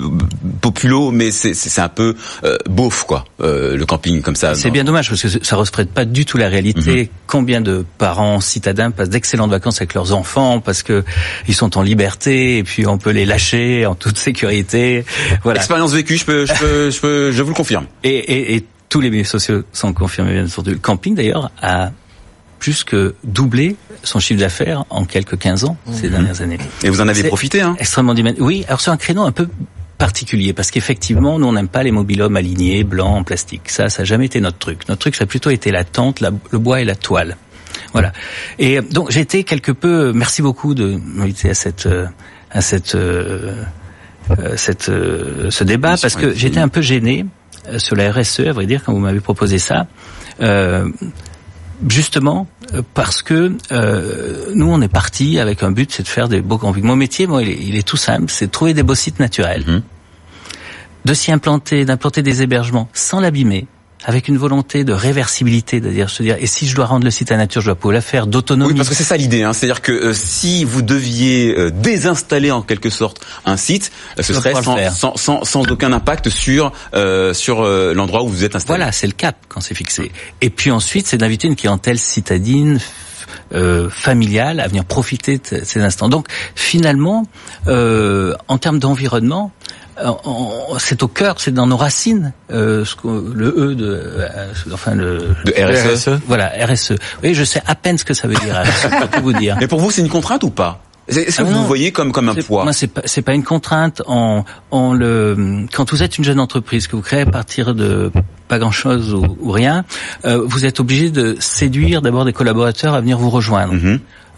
populo, 0.61 1.11
mais 1.11 1.31
c'est 1.31 1.81
un 1.81 1.89
peu 1.89 2.15
euh, 2.45 2.57
beauf 2.69 3.03
quoi, 3.03 3.25
euh, 3.41 3.75
le 3.75 3.85
camping 3.85 4.21
comme 4.21 4.37
ça. 4.37 4.55
C'est 4.55 4.71
bien 4.71 4.85
dommage 4.85 5.09
parce 5.09 5.21
que 5.21 5.43
ça 5.43 5.55
reflète 5.57 5.91
pas 5.91 6.05
du 6.05 6.23
tout 6.25 6.37
la 6.37 6.47
réalité. 6.47 7.03
Mhm. 7.03 7.07
Combien 7.27 7.59
de 7.59 7.85
parents 7.97 8.39
citadins 8.39 8.91
passent 8.91 9.09
d'excellentes 9.09 9.51
vacances 9.51 9.81
avec 9.81 9.93
leurs 9.93 10.13
enfants 10.13 10.61
parce 10.61 10.81
que 10.81 11.03
ils 11.49 11.55
sont 11.55 11.77
en 11.77 11.81
liberté 11.81 12.59
et 12.59 12.63
puis 12.63 12.87
on 12.87 12.97
peut 12.97 13.11
les 13.11 13.25
lâcher 13.25 13.85
en 13.85 13.95
toute 13.95 14.17
sécurité. 14.17 15.03
Voilà. 15.43 15.59
Expérience 15.59 15.93
vécue, 15.93 16.17
je 16.17 16.25
peux, 16.25 16.45
je 16.45 16.53
peux, 16.53 16.89
je 16.89 16.99
peux, 17.01 17.31
je 17.33 17.43
vous 17.43 17.49
le 17.49 17.55
confirme. 17.55 17.85
Et, 18.05 18.15
et, 18.15 18.55
et 18.55 18.65
tous 18.87 19.01
les 19.01 19.09
milieux 19.09 19.25
sociaux 19.25 19.63
sont 19.73 19.93
confirmés 19.93 20.33
bien 20.33 20.47
sûr. 20.47 20.63
Le 20.65 20.75
camping 20.75 21.15
d'ailleurs 21.15 21.51
a 21.61 21.91
plus 22.59 22.83
que 22.83 23.15
doublé 23.23 23.75
son 24.03 24.19
chiffre 24.19 24.39
d'affaires 24.39 24.85
en 24.89 25.05
quelques 25.05 25.37
15 25.37 25.63
ans 25.63 25.77
ces 25.91 26.07
mhm. 26.07 26.11
dernières 26.11 26.41
années. 26.41 26.57
Et 26.83 26.89
vous 26.89 27.01
en 27.01 27.07
avez 27.07 27.23
profité, 27.23 27.61
hein 27.61 27.75
Extrêmement. 27.79 28.13
Oui, 28.39 28.65
alors 28.67 28.81
c'est 28.81 28.91
un 28.91 28.97
créneau 28.97 29.23
un 29.23 29.31
peu 29.31 29.47
particulier 29.97 30.53
parce 30.53 30.71
qu'effectivement, 30.71 31.39
nous 31.39 31.47
on 31.47 31.53
n'aime 31.53 31.67
pas 31.67 31.83
les 31.83 31.91
mobilhommes 31.91 32.35
alignés, 32.35 32.83
blancs, 32.83 33.19
en 33.19 33.23
plastique. 33.23 33.69
Ça, 33.69 33.89
ça 33.89 34.01
n'a 34.01 34.05
jamais 34.05 34.25
été 34.25 34.39
notre 34.39 34.57
truc. 34.57 34.87
Notre 34.87 35.01
truc, 35.01 35.15
ça 35.15 35.23
a 35.23 35.27
plutôt 35.27 35.49
été 35.49 35.71
la 35.71 35.83
tente, 35.83 36.21
le 36.21 36.59
bois 36.59 36.81
et 36.81 36.85
la 36.85 36.95
toile. 36.95 37.37
Voilà. 37.93 38.13
Et 38.59 38.81
donc 38.81 39.11
j'ai 39.11 39.21
été 39.21 39.43
quelque 39.43 39.71
peu. 39.71 40.13
Merci 40.13 40.41
beaucoup 40.41 40.75
de 40.75 40.99
m'inviter 41.03 41.49
à 41.49 41.53
cette 41.53 41.87
à 42.51 42.61
cette 42.61 42.95
euh, 42.95 43.63
euh 44.31 44.53
cette 44.57 44.89
euh, 44.89 45.49
ce 45.49 45.63
débat 45.63 45.95
parce 46.01 46.15
que 46.15 46.33
j'étais 46.33 46.59
un 46.59 46.67
peu 46.67 46.81
gêné 46.81 47.25
euh, 47.67 47.79
sur 47.79 47.95
la 47.95 48.11
RSE, 48.11 48.41
à 48.41 48.51
vrai 48.51 48.65
dire, 48.65 48.83
quand 48.83 48.93
vous 48.93 48.99
m'avez 48.99 49.19
proposé 49.19 49.57
ça. 49.57 49.87
Euh, 50.41 50.89
justement 51.87 52.47
euh, 52.73 52.81
parce 52.93 53.21
que 53.21 53.55
euh, 53.71 54.51
nous 54.53 54.67
on 54.67 54.81
est 54.81 54.89
parti 54.89 55.39
avec 55.39 55.63
un 55.63 55.71
but, 55.71 55.91
c'est 55.91 56.03
de 56.03 56.07
faire 56.07 56.27
des 56.27 56.41
beaux 56.41 56.57
campings. 56.57 56.83
Mon 56.83 56.95
métier, 56.95 57.27
moi, 57.27 57.43
il 57.43 57.75
est, 57.75 57.87
tout 57.87 57.97
simple, 57.97 58.25
c'est 58.27 58.47
de 58.47 58.51
trouver 58.51 58.73
des 58.73 58.83
beaux 58.83 58.95
sites 58.95 59.19
naturels, 59.19 59.63
mhm. 59.65 59.81
de 61.05 61.13
s'y 61.13 61.31
implanter, 61.31 61.85
d'implanter 61.85 62.21
des 62.21 62.41
hébergements 62.41 62.89
sans 62.93 63.19
l'abîmer, 63.19 63.67
avec 64.05 64.27
une 64.27 64.37
volonté 64.37 64.83
de 64.83 64.93
réversibilité, 64.93 65.81
de 65.81 65.89
dire, 65.89 66.09
se 66.09 66.23
dire, 66.23 66.37
et 66.39 66.47
si 66.47 66.67
je 66.67 66.75
dois 66.75 66.85
rendre 66.85 67.03
le 67.03 67.11
site 67.11 67.31
à 67.31 67.37
nature, 67.37 67.61
je 67.61 67.67
dois 67.67 67.75
pouvoir 67.75 67.93
la 67.93 68.01
faire, 68.01 68.27
d'autonomie. 68.27 68.71
Oui, 68.71 68.77
parce 68.77 68.89
que 68.89 68.95
c'est 68.95 69.03
ça 69.03 69.17
l'idée, 69.17 69.43
hein. 69.43 69.53
c'est-à-dire 69.53 69.81
que 69.81 69.91
euh, 69.91 70.13
si 70.13 70.63
vous 70.63 70.81
deviez 70.81 71.53
euh, 71.57 71.69
désinstaller 71.69 72.51
en 72.51 72.61
quelque 72.61 72.89
sorte 72.89 73.25
un 73.45 73.57
site, 73.57 73.91
euh, 74.17 74.23
ce 74.23 74.33
serait 74.33 74.53
sans, 74.53 75.15
sans, 75.17 75.43
sans, 75.43 75.69
aucun 75.69 75.91
impact 75.91 76.29
sur 76.29 76.71
sur 77.33 77.63
l'endroit 77.63 78.23
où 78.23 78.27
vous 78.27 78.43
êtes 78.43 78.55
installé. 78.55 78.77
Voilà, 78.77 78.91
c'est 78.91 79.07
le 79.07 79.13
cap 79.13 79.35
quand 79.47 79.61
c'est 79.61 79.75
fixé. 79.75 80.11
Et 80.41 80.49
puis 80.49 80.71
ensuite, 80.71 81.07
c'est 81.07 81.17
d'inviter 81.17 81.47
une 81.47 81.55
clientèle 81.55 81.99
citadine, 81.99 82.79
familiale 83.89 84.59
à 84.59 84.67
venir 84.67 84.85
profiter 84.85 85.37
de 85.37 85.63
ces 85.63 85.81
instants. 85.81 86.09
Donc 86.09 86.27
finalement, 86.55 87.25
euh, 87.67 88.35
en 88.47 88.57
termes 88.57 88.79
d'environnement, 88.79 89.51
c'est 90.79 91.03
au 91.03 91.07
cœur, 91.07 91.35
c'est 91.39 91.53
dans 91.53 91.67
nos 91.67 91.77
racines, 91.77 92.33
euh, 92.51 92.85
ce 92.85 92.95
le 93.05 93.47
E 93.57 93.75
de, 93.75 93.85
euh, 93.85 94.47
enfin 94.73 94.95
le 94.95 95.19
de 95.45 95.51
RSE. 95.51 96.09
RSE. 96.09 96.19
Voilà, 96.27 96.51
RSE. 96.65 96.93
Oui, 97.23 97.33
je 97.33 97.43
sais 97.43 97.61
à 97.65 97.75
peine 97.75 97.97
ce 97.97 98.05
que 98.05 98.13
ça 98.13 98.27
veut 98.27 98.35
dire. 98.35 98.55
RSE, 98.63 98.89
pour 98.89 99.09
tout 99.09 99.21
vous 99.21 99.33
dire. 99.33 99.57
Mais 99.59 99.67
pour 99.67 99.79
vous, 99.79 99.91
c'est 99.91 100.01
une 100.01 100.09
contrainte 100.09 100.43
ou 100.43 100.49
pas? 100.49 100.81
Est-ce 101.07 101.37
que 101.37 101.41
Ah 101.41 101.43
vous 101.43 101.51
non. 101.53 101.61
vous 101.61 101.67
voyez 101.67 101.91
comme 101.91 102.11
comme 102.11 102.29
un 102.29 102.35
poids? 102.35 102.63
Moi, 102.63 102.73
c'est 102.73 102.87
pas, 102.87 103.01
c'est 103.05 103.23
pas 103.23 103.33
une 103.33 103.43
contrainte. 103.43 104.01
En, 104.07 104.45
en 104.69 104.93
le, 104.93 105.65
quand 105.73 105.89
vous 105.91 106.03
êtes 106.03 106.17
une 106.19 106.23
jeune 106.23 106.39
entreprise 106.39 106.87
que 106.87 106.95
vous 106.95 107.01
créez 107.01 107.21
à 107.21 107.25
partir 107.25 107.73
de 107.73 108.11
pas 108.49 108.59
grand 108.59 108.71
chose 108.71 109.13
ou, 109.13 109.37
ou 109.39 109.51
rien, 109.51 109.85
euh, 110.25 110.41
vous 110.45 110.65
êtes 110.65 110.81
obligé 110.81 111.11
de 111.11 111.37
séduire 111.39 112.01
d'abord 112.01 112.25
des 112.25 112.33
collaborateurs 112.33 112.93
à 112.95 112.99
venir 112.99 113.17
vous 113.17 113.29
rejoindre. 113.29 113.73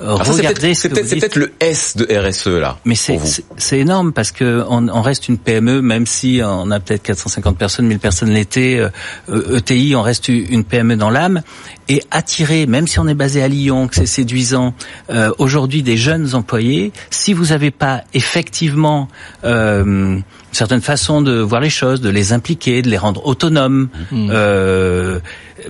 Alors 0.02 0.26
ça, 0.26 0.34
c'est 0.34 0.40
regardez 0.40 0.74
peut-être 0.74 1.08
c'est 1.08 1.36
le 1.36 1.54
S 1.60 1.96
de 1.96 2.08
RSE 2.12 2.48
là. 2.48 2.78
Mais 2.86 2.96
c'est 2.96 3.78
énorme 3.80 4.14
parce 4.14 4.32
que 4.32 4.64
on, 4.68 4.88
on 4.90 5.02
reste 5.02 5.30
une 5.30 5.38
PME, 5.38 5.82
même 5.82 6.06
si 6.06 6.42
on 6.44 6.72
a 6.72 6.80
peut-être 6.80 7.04
450 7.04 7.58
personnes, 7.58 7.86
1000 7.86 8.00
personnes 8.00 8.30
l'été. 8.30 8.80
euh, 8.80 8.90
euh, 9.30 9.58
ETI, 9.58 9.96
on 9.96 10.02
reste 10.02 10.28
une 10.30 10.64
PME 10.64 10.96
dans 10.96 11.10
l'âme. 11.10 11.42
Et 11.88 12.02
attirer, 12.10 12.66
même 12.66 12.88
si 12.88 13.00
on 13.00 13.08
est 13.08 13.14
basé 13.14 13.44
à 13.44 13.48
Lyon, 13.48 13.88
que 13.88 13.96
c'est 13.96 14.06
séduisant, 14.06 14.74
euh, 15.10 15.32
aujourd'hui 15.38 15.84
des 15.84 15.98
jeunes 15.98 16.34
employés, 16.34 16.94
si 17.10 17.34
vous 17.34 17.48
n'avez 17.48 17.70
pas 17.72 18.04
effectivement 18.14 19.08
euh, 19.44 20.18
certaine 20.52 20.82
façon 20.82 21.22
de 21.22 21.40
voir 21.40 21.62
les 21.62 21.70
choses, 21.70 22.02
de 22.02 22.10
les 22.10 22.34
impliquer, 22.34 22.82
de 22.82 22.90
les 22.90 22.98
rendre 22.98 23.26
autonomes, 23.26 23.90
euh, 24.14 25.20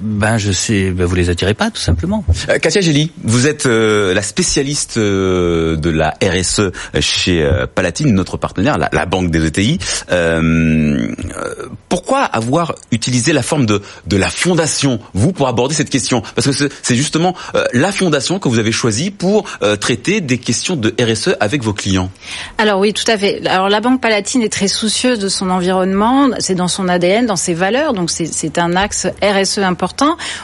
ben 0.01 0.37
je 0.37 0.51
sais, 0.51 0.91
ben 0.91 1.05
vous 1.05 1.15
les 1.15 1.29
attirez 1.29 1.53
pas 1.53 1.69
tout 1.71 1.81
simplement. 1.81 2.23
Euh, 2.49 2.57
Katia 2.59 2.81
Gély, 2.81 3.11
vous 3.23 3.47
êtes 3.47 3.65
euh, 3.65 4.13
la 4.13 4.21
spécialiste 4.21 4.97
euh, 4.97 5.75
de 5.75 5.89
la 5.89 6.13
RSE 6.23 6.71
chez 6.99 7.41
euh, 7.43 7.65
Palatine, 7.73 8.13
notre 8.13 8.37
partenaire, 8.37 8.77
la, 8.77 8.89
la 8.93 9.05
banque 9.05 9.31
des 9.31 9.45
ETI. 9.45 9.79
Euh, 10.11 11.07
euh, 11.35 11.67
pourquoi 11.89 12.19
avoir 12.23 12.75
utilisé 12.91 13.33
la 13.33 13.43
forme 13.43 13.65
de, 13.65 13.81
de 14.07 14.17
la 14.17 14.29
fondation, 14.29 14.99
vous, 15.13 15.31
pour 15.33 15.47
aborder 15.47 15.75
cette 15.75 15.89
question? 15.89 16.21
Parce 16.35 16.47
que 16.47 16.53
c'est- 16.53 16.95
justement 16.95 17.35
euh, 17.55 17.63
la 17.73 17.91
fondation 17.91 18.37
que 18.39 18.47
vous 18.47 18.59
avez 18.59 18.71
choisie 18.71 19.11
pour 19.11 19.45
euh, 19.63 19.75
traiter 19.75 20.21
des 20.21 20.37
questions 20.37 20.75
de 20.75 20.93
RSE 21.01 21.35
avec 21.39 21.63
vos 21.63 21.73
clients. 21.73 22.11
Alors 22.57 22.79
oui, 22.79 22.93
tout 22.93 23.09
à 23.09 23.17
fait. 23.17 23.45
Alors 23.47 23.69
la 23.69 23.81
Banque 23.81 24.01
Palatine 24.01 24.41
est 24.41 24.51
très 24.53 24.67
soucieuse 24.67 25.19
de 25.19 25.29
son 25.29 25.49
environnement, 25.49 26.29
c'est 26.39 26.55
dans 26.55 26.67
son 26.67 26.87
ADN, 26.87 27.25
dans 27.25 27.35
ses 27.35 27.53
valeurs, 27.53 27.93
donc 27.93 28.09
c'est- 28.11 28.31
c'est 28.31 28.57
un 28.59 28.75
axe 28.75 29.07
RSE 29.21 29.57
important. 29.59 29.80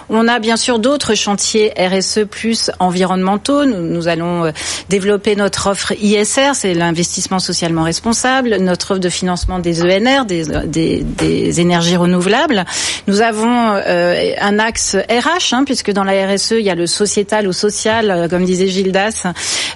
On 0.10 0.28
a 0.28 0.40
bien 0.40 0.58
sûr 0.58 0.80
d'autres 0.80 1.16
chantiers 1.16 1.74
RSE 1.78 2.26
plus 2.30 2.72
environnementaux. 2.80 3.66
Nous, 3.66 3.82
nous 3.82 4.08
allons 4.08 4.46
euh, 4.46 4.52
développer 4.90 5.36
notre 5.36 5.68
offre 5.68 5.94
ISR, 6.02 6.52
c'est 6.54 6.74
l'investissement 6.74 7.40
socialement 7.40 7.84
responsable, 7.84 8.58
notre 8.58 8.92
offre 8.92 9.00
de 9.00 9.10
financement 9.10 9.60
des 9.60 9.84
ENR, 9.84 10.26
des, 10.26 10.46
des, 10.66 11.04
des 11.04 11.62
énergies 11.62 11.98
renouvelables. 11.98 12.66
Nous 13.08 13.22
avons 13.22 13.74
euh, 13.74 14.32
un 14.40 14.60
axe 14.60 14.96
RH, 14.96 15.54
hein, 15.54 15.64
puisque 15.66 15.92
dans 15.92 16.04
la 16.04 16.28
RSE, 16.28 16.52
il 16.52 16.66
y 16.66 16.70
a 16.70 16.76
le 16.76 16.88
sociétal 16.88 17.48
ou 17.48 17.54
social, 17.54 18.12
euh, 18.12 18.28
comme 18.28 18.46
disait 18.46 18.68
Gildas, 18.68 19.28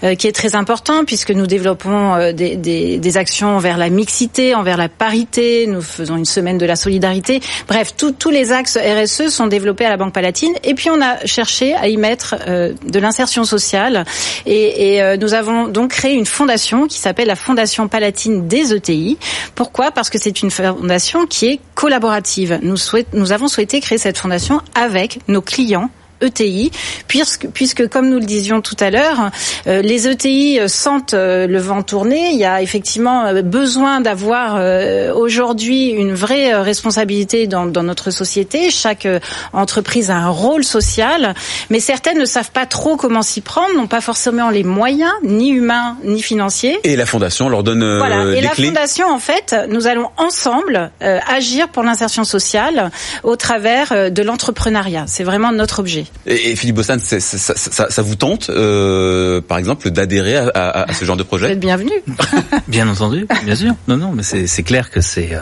euh, 0.04 0.16
qui 0.16 0.28
est 0.28 0.32
très 0.32 0.56
important, 0.56 1.06
puisque 1.06 1.32
nous 1.32 1.48
développons 1.48 2.16
euh, 2.16 2.32
des, 2.32 2.56
des, 2.56 2.98
des 2.98 3.18
actions 3.18 3.56
envers 3.56 3.78
la 3.78 3.90
mixité, 3.90 4.56
envers 4.56 4.78
la 4.78 4.90
parité, 4.90 5.68
nous 5.68 5.82
faisons 5.82 6.18
une 6.18 6.26
semaine 6.26 6.58
de 6.58 6.66
la 6.66 6.76
solidarité. 6.76 7.42
Bref, 7.68 7.94
tous 7.96 8.12
tous 8.12 8.30
les 8.30 8.52
axes 8.52 8.78
RSE 8.78 9.30
sont 9.30 9.48
développés 9.52 9.86
à 9.86 9.90
la 9.90 9.98
Banque 9.98 10.14
Palatine. 10.14 10.54
Et 10.64 10.74
puis 10.74 10.90
on 10.90 11.00
a 11.00 11.24
cherché 11.26 11.76
à 11.76 11.88
y 11.88 11.98
mettre 11.98 12.36
euh, 12.48 12.74
de 12.88 13.00
l'insertion 13.00 13.44
sociale. 13.44 14.06
Et, 14.48 14.96
et, 14.96 15.04
euh, 15.04 15.18
nous 15.18 15.36
avons 15.36 15.68
donc 15.68 15.92
créé 15.92 16.14
une 16.14 16.26
fondation 16.26 16.88
qui 16.88 16.98
s'appelle 16.98 17.28
la 17.28 17.36
Fondation 17.36 17.88
Palatine 17.88 18.48
des 18.48 18.74
ETI. 18.74 19.20
Pourquoi? 19.54 19.92
Parce 19.92 20.10
que 20.10 20.18
c'est 20.18 20.42
une 20.42 20.50
fondation 20.50 21.28
qui 21.28 21.46
est 21.48 21.60
collaborative. 21.76 22.60
Nous, 22.64 22.78
nous 23.14 23.32
avons 23.32 23.48
souhaité 23.48 23.80
créer 23.80 24.00
cette 24.00 24.18
fondation 24.18 24.62
avec 24.74 25.20
nos 25.28 25.42
clients 25.42 25.92
ETI, 26.22 26.72
puisque, 27.08 27.48
puisque 27.48 27.88
comme 27.88 28.10
nous 28.10 28.20
le 28.20 28.26
disions 28.26 28.62
tout 28.62 28.78
à 28.80 28.90
l'heure, 28.90 29.32
euh, 29.68 29.82
les 29.82 30.08
ETI 30.08 30.60
sentent 30.68 31.14
euh, 31.14 31.48
le 31.48 31.60
vent 31.60 31.84
tourner. 31.84 32.32
Il 32.32 32.38
y 32.38 32.46
a 32.46 32.62
effectivement 32.62 33.26
euh, 33.26 33.42
besoin 33.42 34.02
d'avoir 34.02 34.56
euh, 34.58 35.14
aujourd'hui 35.14 35.90
une 35.90 36.14
vraie 36.14 36.54
euh, 36.54 36.62
responsabilité 36.62 37.48
dans, 37.48 37.66
dans 37.66 37.84
notre 37.84 38.12
société. 38.12 38.70
Chaque 38.72 39.06
euh, 39.06 39.20
entreprise 39.54 40.10
a 40.12 40.16
un 40.16 40.30
rôle 40.30 40.64
social, 40.64 41.34
mais 41.70 41.80
certaines 41.80 42.20
ne 42.20 42.26
savent 42.26 42.52
pas 42.52 42.66
trop 42.66 42.96
comment 42.98 43.22
s'y 43.22 43.42
prendre, 43.42 43.74
n'ont 43.76 43.88
pas 43.88 44.02
forcément 44.02 44.50
les 44.50 44.64
moyens, 44.64 45.12
ni 45.24 45.50
humains 45.50 45.98
ni 46.04 46.22
financiers. 46.22 46.80
Et 46.84 46.96
la 46.96 47.06
fondation 47.06 47.50
leur 47.50 47.64
donne 47.64 47.98
Voilà. 47.98 48.26
Et 48.32 48.36
les 48.36 48.42
la 48.42 48.50
clés. 48.50 48.68
fondation, 48.68 49.08
en 49.10 49.20
fait, 49.20 49.56
nous 49.70 49.88
allons 49.88 50.10
ensemble 50.18 50.92
agir 51.00 51.70
pour 51.70 51.84
l'insertion 51.84 52.24
sociale 52.24 52.92
au 53.24 53.36
travers 53.36 54.12
de 54.12 54.22
l'entrepreneuriat. 54.22 55.06
C'est 55.08 55.24
vraiment 55.24 55.52
notre 55.52 55.80
objet. 55.80 56.06
Et, 56.28 56.52
et 56.52 56.56
Philippe 56.56 56.76
Bossan, 56.76 57.00
ça, 57.00 57.20
ça, 57.20 57.54
ça- 57.56 57.90
ça 57.90 58.02
vous 58.02 58.16
tente, 58.16 58.50
euh, 58.52 59.42
par 59.42 59.58
exemple, 59.58 59.90
d'adhérer 59.90 60.36
à, 60.38 60.48
à- 60.54 60.90
à 60.90 60.94
ce 60.94 61.04
genre 61.06 61.18
de 61.18 61.24
Vous 61.24 61.28
projet 61.28 61.52
êtes 61.52 61.60
bienvenue. 61.60 61.92
Bien 62.68 62.88
entendu, 62.88 63.26
bien 63.44 63.56
sûr. 63.56 63.74
Non, 63.88 63.98
non, 63.98 64.12
mais 64.14 64.22
c'est 64.24 64.64
clair 64.64 64.92
que 64.92 65.02
c'est 65.02 65.34
euh, 65.34 65.42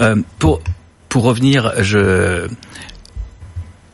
euh, 0.00 0.16
pour 0.38 0.60
pour 1.08 1.24
revenir. 1.24 1.72
Je 1.80 2.46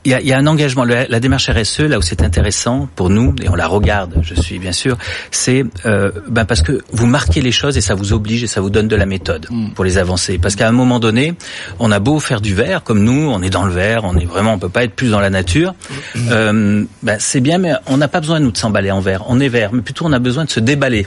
il 0.05 0.13
y 0.13 0.15
a, 0.15 0.21
il 0.21 0.27
y 0.27 0.33
a 0.33 0.39
un 0.39 0.47
engagement. 0.47 0.85
La, 0.85 1.07
la 1.07 1.21
démarche 1.21 1.49
RSE, 1.51 1.81
là 1.81 1.99
où 1.99 2.03
c'est 2.03 2.23
intéressant 2.23 2.89
pour 2.97 3.11
nous, 3.11 3.35
et 3.43 3.49
on 3.49 3.55
la 3.55 3.67
regarde, 3.67 4.21
je 4.23 4.35
suis 4.35 4.59
bien 4.59 4.73
sûr, 4.73 4.97
c'est 5.31 5.65
euh, 5.87 6.11
ben 6.29 6.45
parce 6.45 6.63
que 6.63 6.83
vous 6.93 7.07
marquez 7.07 7.41
les 7.41 7.53
choses 7.53 7.77
et 7.77 7.81
ça 7.81 7.95
vous 7.95 8.13
oblige 8.13 8.43
et 8.43 8.47
ça 8.47 8.61
vous 8.61 8.71
donne 8.71 8.89
de 8.89 8.97
la 8.97 9.07
méthode 9.07 9.47
pour 9.75 9.85
les 9.85 9.99
avancer. 9.99 10.39
Parce 10.39 10.57
qu'à 10.57 10.69
un 10.69 10.73
moment 10.73 10.99
donné, 10.99 11.35
on 11.79 11.91
a 11.91 11.99
beau 11.99 12.19
faire 12.19 12.41
du 12.41 12.55
verre, 12.55 12.83
comme 12.83 13.03
nous, 13.03 13.31
on 13.31 13.43
est 13.43 13.51
dans 13.51 13.65
le 13.65 13.73
verre, 13.73 14.05
on 14.05 14.17
est 14.17 14.25
vraiment, 14.25 14.55
on 14.55 14.59
peut 14.59 14.69
pas 14.69 14.85
être 14.85 14.95
plus 14.95 15.11
dans 15.11 15.21
la 15.21 15.31
nature. 15.31 15.75
Euh, 16.17 16.85
ben 17.03 17.17
c'est 17.19 17.41
bien, 17.41 17.59
mais 17.59 17.73
on 17.87 17.97
n'a 17.97 18.09
pas 18.09 18.21
besoin 18.21 18.41
nous 18.41 18.51
de 18.51 18.57
s'emballer 18.57 18.91
en 18.91 19.01
verre. 19.01 19.25
On 19.29 19.41
est 19.41 19.49
vert, 19.49 19.71
mais 19.73 19.83
plutôt 19.83 20.07
on 20.07 20.13
a 20.13 20.19
besoin 20.19 20.45
de 20.45 20.51
se 20.51 20.61
déballer 20.61 21.07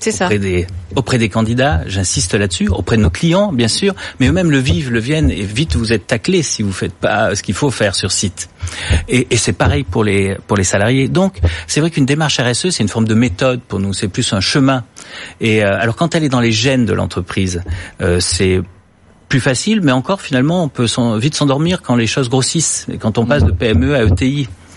C'est 0.00 0.12
ça. 0.12 0.26
auprès 0.26 0.38
des 0.38 0.66
auprès 0.96 1.18
des 1.18 1.28
candidats, 1.28 1.82
j'insiste 1.86 2.34
là-dessus, 2.34 2.68
auprès 2.68 2.96
de 2.96 3.02
nos 3.02 3.10
clients 3.10 3.52
bien 3.52 3.68
sûr, 3.68 3.94
mais 4.20 4.28
eux-mêmes 4.28 4.50
le 4.50 4.58
vivent, 4.58 4.90
le 4.90 5.00
viennent 5.00 5.30
et 5.30 5.42
vite 5.42 5.76
vous 5.76 5.92
êtes 5.92 6.06
taclés 6.06 6.42
si 6.42 6.62
vous 6.62 6.72
faites 6.72 6.92
pas 6.92 7.34
ce 7.34 7.42
qu'il 7.42 7.54
faut 7.54 7.70
faire 7.70 7.94
sur 7.94 8.12
site. 8.12 8.48
Et, 9.08 9.26
et 9.30 9.36
c'est 9.36 9.52
pareil 9.52 9.82
pour 9.82 10.04
les 10.04 10.36
pour 10.46 10.56
les 10.56 10.64
salariés. 10.64 11.08
Donc 11.08 11.40
c'est 11.66 11.80
vrai 11.80 11.90
qu'une 11.90 12.06
démarche 12.06 12.40
RSE 12.40 12.70
c'est 12.70 12.82
une 12.82 12.88
forme 12.88 13.08
de 13.08 13.14
méthode 13.14 13.60
pour 13.60 13.80
nous, 13.80 13.92
c'est 13.92 14.08
plus 14.08 14.32
un 14.32 14.40
chemin. 14.40 14.84
Et 15.40 15.64
euh, 15.64 15.78
alors 15.78 15.96
quand 15.96 16.14
elle 16.14 16.24
est 16.24 16.28
dans 16.28 16.40
les 16.40 16.52
gènes 16.52 16.86
de 16.86 16.92
l'entreprise, 16.92 17.62
euh, 18.00 18.20
c'est 18.20 18.60
plus 19.28 19.40
facile, 19.40 19.80
mais 19.82 19.92
encore 19.92 20.20
finalement 20.20 20.62
on 20.62 20.68
peut 20.68 20.86
vite 21.18 21.34
s'endormir 21.34 21.82
quand 21.82 21.96
les 21.96 22.06
choses 22.06 22.28
grossissent 22.28 22.86
et 22.92 22.98
quand 22.98 23.18
on 23.18 23.26
passe 23.26 23.42
de 23.42 23.50
PME 23.50 23.96
à 23.96 24.04
E 24.04 24.10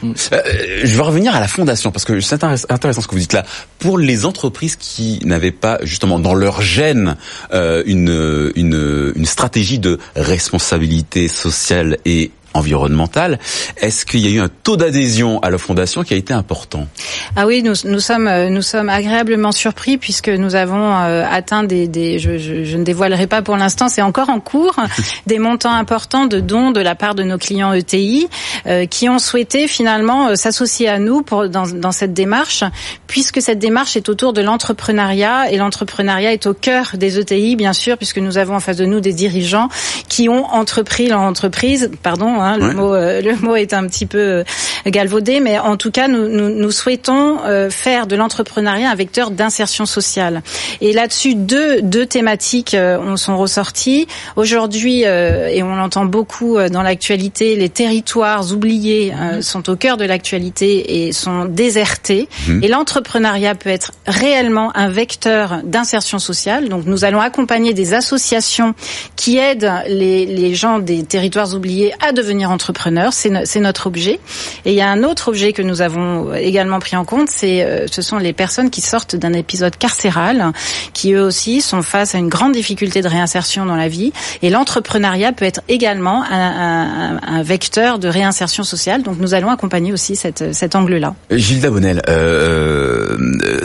Euh, 0.03 0.41
je 0.83 0.95
vais 0.95 1.01
revenir 1.01 1.35
à 1.35 1.39
la 1.39 1.47
fondation 1.47 1.91
parce 1.91 2.05
que 2.05 2.19
c'est 2.21 2.35
intéress- 2.35 2.65
intéressant 2.69 3.01
ce 3.01 3.07
que 3.07 3.13
vous 3.13 3.19
dites 3.19 3.33
là. 3.33 3.45
Pour 3.79 3.97
les 3.97 4.25
entreprises 4.25 4.75
qui 4.75 5.19
n'avaient 5.25 5.51
pas 5.51 5.79
justement 5.83 6.19
dans 6.19 6.33
leur 6.35 6.61
gène 6.61 7.15
euh, 7.53 7.83
une, 7.85 8.51
une 8.55 9.13
une 9.15 9.25
stratégie 9.25 9.79
de 9.79 9.97
responsabilité 10.15 11.27
sociale 11.27 11.97
et 12.05 12.31
environnementale, 12.57 13.39
est-ce 13.77 14.05
qu'il 14.05 14.19
y 14.19 14.27
a 14.27 14.31
eu 14.31 14.39
un 14.41 14.49
taux 14.49 14.77
d'adhésion 14.77 15.39
à 15.39 15.49
la 15.49 15.57
fondation 15.57 16.03
qui 16.03 16.13
a 16.13 16.17
été 16.17 16.33
important? 16.33 16.87
Ah 17.35 17.45
oui, 17.47 17.63
nous, 17.63 17.73
nous 17.85 17.99
sommes 17.99 18.27
euh, 18.27 18.49
nous 18.49 18.61
sommes 18.61 18.89
agréablement 18.89 19.51
surpris 19.51 19.97
puisque 19.97 20.29
nous 20.29 20.55
avons 20.55 20.93
euh, 20.93 21.25
atteint 21.29 21.63
des, 21.63 21.87
des 21.87 22.19
je, 22.19 22.37
je, 22.37 22.63
je 22.63 22.77
ne 22.77 22.83
dévoilerai 22.83 23.27
pas 23.27 23.41
pour 23.41 23.57
l'instant, 23.57 23.89
c'est 23.89 24.01
encore 24.01 24.29
en 24.29 24.39
cours, 24.39 24.75
des 25.27 25.39
montants 25.39 25.73
importants 25.73 26.25
de 26.25 26.39
dons 26.39 26.71
de 26.71 26.81
la 26.81 26.95
part 26.95 27.15
de 27.15 27.23
nos 27.23 27.37
clients 27.37 27.73
ETI 27.73 28.27
euh, 28.65 28.85
qui 28.85 29.09
ont 29.09 29.19
souhaité 29.19 29.67
finalement 29.67 30.35
s'associer 30.35 30.89
à 30.89 30.99
nous 30.99 31.21
pour 31.21 31.49
dans, 31.49 31.67
dans 31.67 31.91
cette 31.91 32.13
démarche 32.13 32.63
puisque 33.07 33.41
cette 33.41 33.59
démarche 33.59 33.95
est 33.95 34.09
autour 34.09 34.33
de 34.33 34.41
l'entrepreneuriat 34.41 35.51
et 35.51 35.57
l'entrepreneuriat 35.57 36.33
est 36.33 36.45
au 36.47 36.53
cœur 36.53 36.91
des 36.95 37.19
ETI 37.19 37.55
bien 37.55 37.73
sûr 37.73 37.97
puisque 37.97 38.17
nous 38.17 38.37
avons 38.37 38.55
en 38.55 38.59
face 38.59 38.77
de 38.77 38.85
nous 38.85 38.99
des 38.99 39.13
dirigeants 39.13 39.69
qui 40.07 40.29
ont 40.29 40.45
entrepris 40.45 41.07
leur 41.07 41.21
entreprise, 41.21 41.91
pardon, 42.03 42.41
hein, 42.47 42.57
le 42.57 42.67
Ouais. 42.67 42.73
mot 42.73 42.93
euh, 42.93 43.21
le 43.21 43.35
mot 43.35 43.55
est 43.55 43.73
un 43.73 43.85
petit 43.87 44.05
peu 44.05 44.17
euh, 44.19 44.43
galvaudé, 44.85 45.39
mais 45.39 45.57
en 45.59 45.77
tout 45.77 45.91
cas, 45.91 46.07
nous, 46.07 46.27
nous, 46.27 46.49
nous 46.49 46.71
souhaitons 46.71 47.37
euh, 47.45 47.69
faire 47.69 48.07
de 48.07 48.15
l'entrepreneuriat 48.15 48.89
un 48.89 48.95
vecteur 48.95 49.31
d'insertion 49.31 49.85
sociale. 49.85 50.41
Et 50.81 50.93
là-dessus, 50.93 51.35
deux, 51.35 51.81
deux 51.81 52.05
thématiques 52.05 52.73
euh, 52.73 52.97
ont- 52.99 53.17
sont 53.17 53.37
ressorties. 53.37 54.07
Aujourd'hui, 54.35 55.03
euh, 55.05 55.47
et 55.47 55.63
on 55.63 55.75
l'entend 55.75 56.05
beaucoup 56.05 56.57
euh, 56.57 56.69
dans 56.69 56.81
l'actualité, 56.83 57.55
les 57.55 57.69
territoires 57.69 58.51
oubliés 58.51 59.13
euh, 59.13 59.41
sont 59.41 59.69
au 59.69 59.75
cœur 59.75 59.97
de 59.97 60.05
l'actualité 60.05 61.05
et 61.07 61.11
sont 61.13 61.45
désertés. 61.45 62.27
Et 62.61 62.67
l'entrepreneuriat 62.67 63.55
peut 63.55 63.69
être 63.69 63.91
réellement 64.05 64.71
un 64.75 64.89
vecteur 64.89 65.61
d'insertion 65.63 66.19
sociale. 66.19 66.69
Donc, 66.69 66.85
nous 66.85 67.03
allons 67.05 67.19
accompagner 67.21 67.73
des 67.73 67.93
associations 67.93 68.73
qui 69.15 69.37
aident 69.37 69.71
les, 69.87 70.25
les 70.25 70.53
gens 70.55 70.79
des 70.79 71.03
territoires 71.03 71.53
oubliés 71.53 71.93
à 72.07 72.11
devenir 72.11 72.26
devenir 72.27 72.51
entrepreneur. 72.51 73.11
C'est 73.13 73.59
notre 73.59 73.87
objet. 73.87 74.19
Et 74.65 74.71
il 74.71 74.75
y 74.75 74.81
a 74.81 74.89
un 74.89 75.03
autre 75.03 75.29
objet 75.29 75.53
que 75.53 75.61
nous 75.61 75.81
avons 75.81 76.33
également 76.33 76.79
pris 76.79 76.95
en 76.95 77.05
compte, 77.05 77.29
c'est 77.29 77.63
euh, 77.63 77.87
ce 77.89 78.01
sont 78.01 78.17
les 78.17 78.33
personnes 78.33 78.69
qui 78.69 78.81
sortent 78.81 79.15
d'un 79.15 79.33
épisode 79.33 79.75
carcéral, 79.77 80.51
qui 80.93 81.13
eux 81.13 81.23
aussi 81.23 81.61
sont 81.61 81.81
face 81.81 82.15
à 82.15 82.17
une 82.17 82.29
grande 82.29 82.53
difficulté 82.53 83.01
de 83.01 83.07
réinsertion 83.07 83.65
dans 83.65 83.75
la 83.75 83.87
vie. 83.87 84.11
Et 84.41 84.49
l'entrepreneuriat 84.49 85.31
peut 85.31 85.45
être 85.45 85.61
également 85.69 86.23
un, 86.29 87.43
vecteur 87.43 87.99
de 87.99 88.07
réinsertion 88.07 88.63
sociale. 88.63 89.03
Donc 89.03 89.17
nous 89.19 89.33
allons 89.33 89.49
accompagner 89.49 89.93
aussi 89.93 90.15
cet 90.15 90.75
angle-là. 90.75 91.15
Gilda 91.31 91.69
Bonnel, 91.69 92.01
euh, 92.09 93.15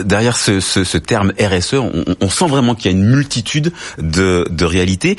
derrière 0.03 0.37
ce, 0.37 0.97
terme 0.97 1.33
RSE, 1.39 1.75
on, 2.21 2.29
sent 2.29 2.47
vraiment 2.47 2.75
qu'il 2.75 2.91
y 2.91 2.93
a 2.93 2.97
une 2.97 3.05
multitude 3.05 3.73
de, 3.97 4.45
réalités. 4.63 5.17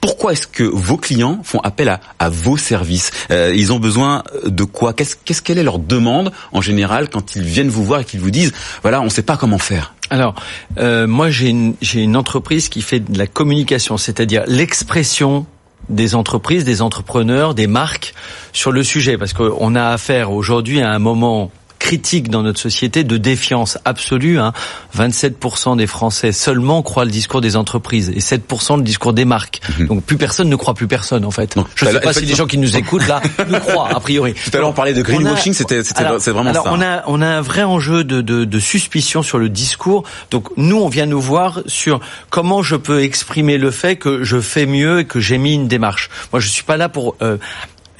Pourquoi 0.00 0.32
est-ce 0.32 0.46
que 0.46 0.62
vos 0.62 0.96
clients 0.96 1.40
font 1.42 1.60
appel 1.60 1.98
à 2.18 2.28
vos 2.28 2.56
services? 2.56 2.85
Euh, 3.30 3.52
Ils 3.54 3.72
ont 3.72 3.78
besoin 3.78 4.22
de 4.44 4.64
quoi 4.64 4.92
Qu'est-ce 4.92 5.16
qu'est-ce 5.24 5.42
quelle 5.42 5.58
est 5.58 5.62
leur 5.62 5.78
demande 5.78 6.32
en 6.52 6.60
général 6.60 7.08
quand 7.08 7.36
ils 7.36 7.42
viennent 7.42 7.68
vous 7.68 7.84
voir 7.84 8.00
et 8.00 8.04
qu'ils 8.04 8.20
vous 8.20 8.30
disent 8.30 8.52
voilà, 8.82 9.00
on 9.00 9.04
ne 9.04 9.10
sait 9.10 9.22
pas 9.22 9.36
comment 9.36 9.58
faire. 9.58 9.94
Alors, 10.10 10.34
euh, 10.78 11.06
moi 11.06 11.30
j'ai 11.30 11.50
une 11.50 12.16
entreprise 12.16 12.68
qui 12.68 12.82
fait 12.82 13.00
de 13.00 13.18
la 13.18 13.26
communication, 13.26 13.96
c'est-à-dire 13.96 14.44
l'expression 14.46 15.46
des 15.88 16.14
entreprises, 16.14 16.64
des 16.64 16.82
entrepreneurs, 16.82 17.54
des 17.54 17.66
marques 17.66 18.14
sur 18.52 18.72
le 18.72 18.82
sujet, 18.82 19.18
parce 19.18 19.32
qu'on 19.32 19.74
a 19.74 19.88
affaire 19.88 20.32
aujourd'hui 20.32 20.80
à 20.80 20.90
un 20.90 20.98
moment 20.98 21.50
critique 21.86 22.30
dans 22.30 22.42
notre 22.42 22.58
société 22.58 23.04
de 23.04 23.16
défiance 23.16 23.78
absolue. 23.84 24.40
Hein. 24.40 24.52
27% 24.96 25.76
des 25.76 25.86
Français 25.86 26.32
seulement 26.32 26.82
croient 26.82 27.04
le 27.04 27.12
discours 27.12 27.40
des 27.40 27.54
entreprises 27.54 28.10
et 28.10 28.18
7% 28.18 28.78
le 28.78 28.82
discours 28.82 29.12
des 29.12 29.24
marques. 29.24 29.60
Mhm. 29.78 29.86
Donc 29.86 30.02
plus 30.02 30.16
personne 30.16 30.48
ne 30.48 30.56
croit 30.56 30.74
plus 30.74 30.88
personne 30.88 31.24
en 31.24 31.30
fait. 31.30 31.54
Je 31.76 31.84
ne 31.84 31.92
sais 31.92 32.00
pas 32.00 32.12
si 32.12 32.26
les 32.26 32.34
gens 32.34 32.46
qui 32.46 32.58
nous 32.58 32.76
écoutent 32.76 33.06
là 33.06 33.22
nous 33.48 33.60
croient 33.60 33.88
a 33.88 34.00
priori. 34.00 34.34
Tout 34.44 34.50
à 34.54 34.58
l'heure 34.58 34.70
on 34.70 34.72
parlait 34.72 34.94
de 34.94 35.02
greenwashing, 35.02 35.52
c'était 35.52 35.84
c'est 35.84 36.30
vraiment 36.32 36.50
alors, 36.50 36.64
ça. 36.64 36.72
On 36.72 36.82
a 36.82 37.04
on 37.06 37.22
a 37.22 37.28
un 37.28 37.40
vrai 37.40 37.62
enjeu 37.62 38.02
de, 38.02 38.20
de, 38.20 38.44
de 38.44 38.58
suspicion 38.58 39.22
sur 39.22 39.38
le 39.38 39.48
discours. 39.48 40.02
Donc 40.32 40.48
nous 40.56 40.78
on 40.78 40.88
vient 40.88 41.06
nous 41.06 41.20
voir 41.20 41.60
sur 41.66 42.00
comment 42.30 42.62
je 42.62 42.74
peux 42.74 43.02
exprimer 43.04 43.58
le 43.58 43.70
fait 43.70 43.94
que 43.94 44.24
je 44.24 44.40
fais 44.40 44.66
mieux 44.66 45.00
et 45.00 45.04
que 45.04 45.20
j'ai 45.20 45.38
mis 45.38 45.54
une 45.54 45.68
démarche. 45.68 46.10
Moi 46.32 46.40
je 46.40 46.48
suis 46.48 46.64
pas 46.64 46.76
là 46.76 46.88
pour 46.88 47.14
euh, 47.22 47.36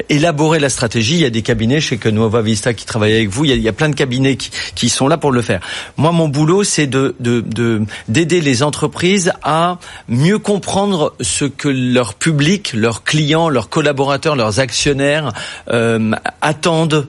élaborer 0.09 0.59
la 0.59 0.69
stratégie. 0.69 1.15
Il 1.15 1.21
y 1.21 1.25
a 1.25 1.31
des 1.31 1.43
cabinets 1.43 1.81
chez 1.81 1.99
que 1.99 2.09
Vista 2.41 2.75
qui 2.75 2.87
travaillent 2.87 3.15
avec 3.15 3.29
vous. 3.29 3.45
Il 3.45 3.61
y 3.61 3.69
a, 3.69 3.73
plein 3.73 3.89
de 3.89 3.95
cabinets 3.95 4.37
qui, 4.37 4.51
qui, 4.75 4.89
sont 4.89 5.09
là 5.09 5.17
pour 5.19 5.33
le 5.33 5.43
faire. 5.43 5.61
Moi, 5.97 6.13
mon 6.13 6.29
boulot, 6.29 6.65
c'est 6.65 6.87
de 6.87 7.15
d'aider 8.09 8.41
de, 8.41 8.45
les 8.45 8.63
entreprises 8.63 9.33
à 9.43 9.79
mieux 10.09 10.39
comprendre 10.39 11.15
ce 11.21 11.45
que 11.45 11.69
leur 11.69 12.15
public, 12.15 12.73
leurs 12.75 13.05
clients, 13.05 13.49
leurs 13.49 13.69
collaborateurs, 13.69 14.37
leurs 14.37 14.61
actionnaires 14.61 15.33
euh, 15.71 16.13
attendent 16.41 17.07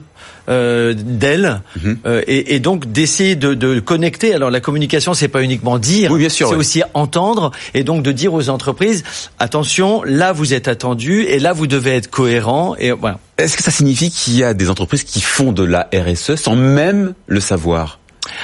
euh, 0.48 0.94
d'elle 0.96 1.60
mhm. 1.76 1.98
euh, 2.06 2.22
et, 2.26 2.54
et, 2.54 2.60
donc 2.60 2.90
d'essayer 2.90 3.36
de, 3.36 3.54
de, 3.54 3.80
connecter. 3.80 4.34
Alors 4.34 4.50
la 4.50 4.60
communication, 4.60 5.14
c'est 5.14 5.28
pas 5.28 5.42
uniquement 5.42 5.78
dire, 5.78 6.10
oui, 6.10 6.26
c'est 6.30 6.44
aussi 6.44 6.82
entendre 6.94 7.52
et 7.74 7.84
donc 7.84 8.02
de 8.02 8.12
dire 8.12 8.32
aux 8.34 8.48
entreprises 8.48 9.04
attention, 9.38 10.02
là 10.04 10.32
vous 10.32 10.54
êtes 10.54 10.68
attendu 10.68 11.22
et 11.22 11.38
là 11.38 11.52
vous 11.52 11.66
devez 11.66 11.96
être 11.96 12.10
cohérent 12.10 12.74
et 12.78 12.92
voilà. 12.92 13.18
Est-ce 13.36 13.56
que 13.56 13.62
ça 13.62 13.70
signifie 13.70 14.10
qu'il 14.10 14.36
y 14.36 14.42
a 14.42 14.52
des 14.52 14.68
entreprises 14.68 15.04
qui 15.04 15.20
font 15.20 15.52
de 15.52 15.62
la 15.62 15.88
RSE 15.94 16.34
sans 16.34 16.56
même 16.56 17.14
le 17.26 17.40
savoir? 17.40 17.97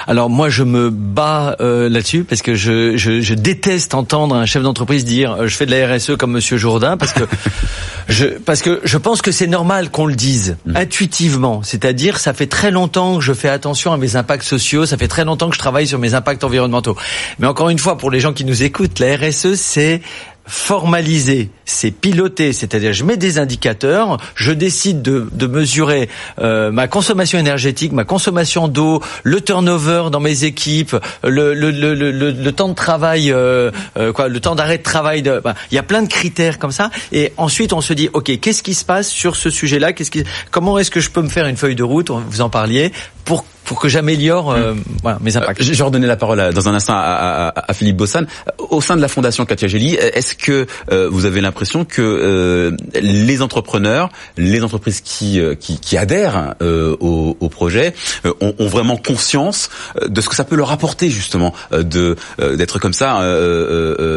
Alors 0.06 0.30
moi 0.30 0.48
je 0.48 0.62
me 0.62 0.90
bats 0.90 1.56
euh, 1.60 1.88
là-dessus 1.88 2.24
parce 2.24 2.42
que 2.42 2.54
je, 2.54 2.96
je, 2.96 3.20
je, 3.20 3.34
déteste 3.34 3.94
entendre 3.94 4.34
un 4.34 4.46
chef 4.46 4.62
d'entreprise 4.62 5.04
dire 5.04 5.32
euh, 5.32 5.48
je 5.48 5.56
fais 5.56 5.66
de 5.66 5.70
la 5.70 5.94
RSE 5.94 6.16
comme 6.16 6.32
Monsieur 6.32 6.56
Jourdain 6.56 6.96
parce 6.96 7.12
que 7.12 7.24
je 8.08 8.26
parce 8.26 8.62
que 8.62 8.80
je 8.84 8.98
pense 8.98 9.22
que 9.22 9.32
c'est 9.32 9.46
normal 9.46 9.90
qu'on 9.90 10.06
le 10.06 10.14
dise 10.14 10.56
mm. 10.66 10.76
intuitivement, 10.76 11.62
c'est-à-dire 11.62 12.18
ça 12.18 12.34
fait 12.34 12.46
très 12.46 12.70
longtemps 12.70 13.16
que 13.16 13.24
je 13.24 13.32
fais 13.32 13.48
attention 13.48 13.92
à 13.92 13.96
mes 13.96 14.16
impacts 14.16 14.44
sociaux, 14.44 14.86
ça 14.86 14.96
fait 14.96 15.08
très 15.08 15.24
longtemps 15.24 15.48
que 15.48 15.54
je 15.54 15.60
travaille 15.60 15.86
sur 15.86 15.98
mes 15.98 16.14
impacts 16.14 16.44
environnementaux. 16.44 16.96
Mais 17.38 17.46
encore 17.46 17.70
une 17.70 17.78
fois 17.78 17.98
pour 17.98 18.10
les 18.10 18.20
gens 18.20 18.32
qui 18.32 18.44
nous 18.44 18.62
écoutent, 18.62 18.98
la 18.98 19.16
RSE 19.16 19.54
c'est 19.54 20.02
formalisé, 20.46 21.50
c'est 21.64 21.90
piloté, 21.90 22.52
c'est-à-dire 22.52 22.92
je 22.92 23.04
mets 23.04 23.16
des 23.16 23.38
indicateurs, 23.38 24.18
je 24.34 24.52
décide 24.52 25.02
de, 25.02 25.28
de 25.32 25.46
mesurer 25.46 26.08
euh, 26.40 26.70
ma 26.70 26.88
consommation 26.88 27.38
énergétique, 27.38 27.92
ma 27.92 28.04
consommation 28.04 28.68
d'eau, 28.68 29.02
le 29.22 29.40
turnover 29.40 30.04
dans 30.10 30.20
mes 30.20 30.44
équipes, 30.44 30.96
le, 31.22 31.54
le, 31.54 31.70
le, 31.70 31.94
le 31.94 32.52
temps 32.52 32.68
de 32.68 32.74
travail, 32.74 33.32
euh, 33.32 33.70
euh, 33.96 34.12
quoi, 34.12 34.28
le 34.28 34.40
temps 34.40 34.54
d'arrêt 34.54 34.78
de 34.78 34.82
travail. 34.82 35.22
De, 35.22 35.40
bah, 35.42 35.54
il 35.70 35.74
y 35.74 35.78
a 35.78 35.82
plein 35.82 36.02
de 36.02 36.08
critères 36.08 36.58
comme 36.58 36.72
ça, 36.72 36.90
et 37.12 37.32
ensuite 37.36 37.72
on 37.72 37.80
se 37.80 37.92
dit, 37.92 38.08
ok, 38.12 38.38
qu'est-ce 38.40 38.62
qui 38.62 38.74
se 38.74 38.84
passe 38.84 39.08
sur 39.08 39.36
ce 39.36 39.50
sujet-là? 39.50 39.92
Qu'est-ce 39.92 40.10
qui, 40.10 40.24
comment 40.50 40.78
est-ce 40.78 40.90
que 40.90 41.00
je 41.00 41.10
peux 41.10 41.22
me 41.22 41.28
faire 41.28 41.46
une 41.46 41.56
feuille 41.56 41.76
de 41.76 41.82
route? 41.82 42.10
Vous 42.10 42.40
en 42.40 42.50
parliez 42.50 42.92
pour 43.24 43.44
pour 43.64 43.80
que 43.80 43.88
j'améliore 43.88 44.52
euh, 44.52 44.74
voilà, 45.02 45.18
mes 45.22 45.36
impacts. 45.36 45.62
je 45.62 45.72
vais 45.72 45.82
redonner 45.82 46.06
la 46.06 46.16
parole 46.16 46.52
dans 46.52 46.68
un 46.68 46.74
instant 46.74 46.94
à, 46.94 47.52
à, 47.54 47.70
à, 47.70 47.72
Philippe 47.72 47.96
Bossan. 47.96 48.26
Au 48.58 48.80
sein 48.80 48.94
de 48.94 49.00
la 49.00 49.08
Fondation 49.08 49.46
Katia 49.46 49.68
Gelli, 49.68 49.94
est-ce 49.94 50.34
que 50.34 50.66
euh, 50.92 51.08
vous 51.10 51.24
avez 51.24 51.40
l'impression 51.40 51.53
que 51.84 52.02
euh, 52.02 52.76
les 53.00 53.42
entrepreneurs, 53.42 54.10
les 54.36 54.62
entreprises 54.62 55.00
qui, 55.00 55.40
qui, 55.58 55.78
qui 55.78 55.96
adhèrent 55.96 56.54
au, 56.60 57.36
au, 57.38 57.48
projet 57.48 57.94
ont, 58.40 58.54
ont, 58.58 58.66
vraiment 58.66 58.96
conscience 58.96 59.70
de 60.06 60.20
ce 60.20 60.28
que 60.28 60.34
ça 60.34 60.44
peut 60.44 60.56
leur 60.56 60.72
apporter 60.72 61.10
justement 61.10 61.54
de 61.72 62.16
d'être 62.40 62.78
comme 62.78 62.92
ça 62.92 63.18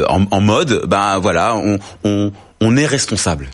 en, 0.10 0.26
en, 0.30 0.42
mode, 0.42 0.84
ben 0.88 1.20
voilà, 1.20 1.56
on, 1.56 1.80
on, 2.04 2.32
on 2.62 2.78
est 2.78 2.86
responsable 2.86 3.50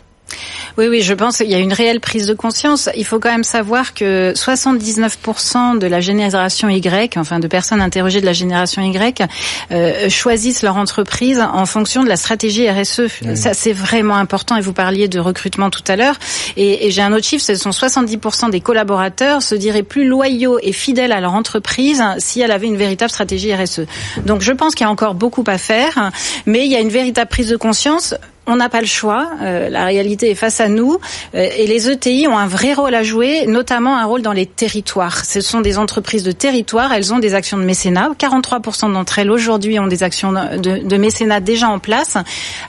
oui, 0.76 0.88
oui, 0.88 1.02
je 1.02 1.14
pense 1.14 1.38
qu'il 1.38 1.50
y 1.50 1.54
a 1.54 1.58
une 1.58 1.72
réelle 1.72 2.00
prise 2.00 2.26
de 2.26 2.34
conscience. 2.34 2.88
Il 2.96 3.04
faut 3.04 3.18
quand 3.18 3.30
même 3.30 3.44
savoir 3.44 3.94
que 3.94 4.32
79% 4.34 5.78
de 5.78 5.86
la 5.86 6.00
génération 6.00 6.68
Y, 6.68 7.16
enfin 7.16 7.38
de 7.38 7.46
personnes 7.46 7.80
interrogées 7.80 8.20
de 8.20 8.26
la 8.26 8.32
génération 8.32 8.82
Y, 8.82 9.22
euh, 9.70 10.08
choisissent 10.08 10.62
leur 10.62 10.76
entreprise 10.76 11.40
en 11.40 11.66
fonction 11.66 12.02
de 12.02 12.08
la 12.08 12.16
stratégie 12.16 12.68
RSE. 12.68 13.02
Ça, 13.34 13.54
c'est 13.54 13.72
vraiment 13.72 14.16
important. 14.16 14.56
Et 14.56 14.60
vous 14.60 14.72
parliez 14.72 15.08
de 15.08 15.20
recrutement 15.20 15.70
tout 15.70 15.84
à 15.86 15.96
l'heure. 15.96 16.16
Et, 16.56 16.86
et 16.86 16.90
j'ai 16.90 17.02
un 17.02 17.12
autre 17.12 17.26
chiffre, 17.26 17.44
ce 17.44 17.54
sont 17.54 17.70
70% 17.70 18.50
des 18.50 18.60
collaborateurs 18.60 19.42
se 19.42 19.54
diraient 19.54 19.82
plus 19.82 20.06
loyaux 20.06 20.58
et 20.62 20.72
fidèles 20.72 21.12
à 21.12 21.20
leur 21.20 21.34
entreprise 21.34 22.02
si 22.18 22.40
elle 22.40 22.50
avait 22.50 22.66
une 22.66 22.76
véritable 22.76 23.10
stratégie 23.10 23.54
RSE. 23.54 23.82
Donc 24.26 24.42
je 24.42 24.52
pense 24.52 24.74
qu'il 24.74 24.84
y 24.84 24.88
a 24.88 24.90
encore 24.90 25.14
beaucoup 25.14 25.44
à 25.46 25.58
faire, 25.58 26.10
mais 26.46 26.64
il 26.66 26.72
y 26.72 26.76
a 26.76 26.80
une 26.80 26.88
véritable 26.88 27.28
prise 27.28 27.48
de 27.48 27.56
conscience 27.56 28.14
on 28.46 28.56
n'a 28.56 28.68
pas 28.68 28.80
le 28.80 28.86
choix. 28.86 29.28
Euh, 29.42 29.68
la 29.70 29.84
réalité 29.84 30.30
est 30.30 30.34
face 30.34 30.60
à 30.60 30.68
nous. 30.68 30.98
Euh, 31.34 31.48
et 31.56 31.66
les 31.66 31.90
ETI 31.90 32.28
ont 32.28 32.36
un 32.36 32.46
vrai 32.46 32.74
rôle 32.74 32.94
à 32.94 33.02
jouer, 33.02 33.46
notamment 33.46 33.96
un 33.96 34.04
rôle 34.04 34.22
dans 34.22 34.32
les 34.32 34.46
territoires. 34.46 35.24
Ce 35.24 35.40
sont 35.40 35.60
des 35.60 35.78
entreprises 35.78 36.22
de 36.22 36.32
territoire. 36.32 36.92
Elles 36.92 37.12
ont 37.12 37.18
des 37.18 37.34
actions 37.34 37.56
de 37.56 37.64
mécénat. 37.64 38.10
43% 38.18 38.92
d'entre 38.92 39.18
elles 39.18 39.30
aujourd'hui 39.30 39.78
ont 39.78 39.86
des 39.86 40.02
actions 40.02 40.32
de, 40.32 40.82
de, 40.82 40.96
mécénat 40.96 41.40
déjà 41.40 41.68
en 41.68 41.78
place. 41.78 42.16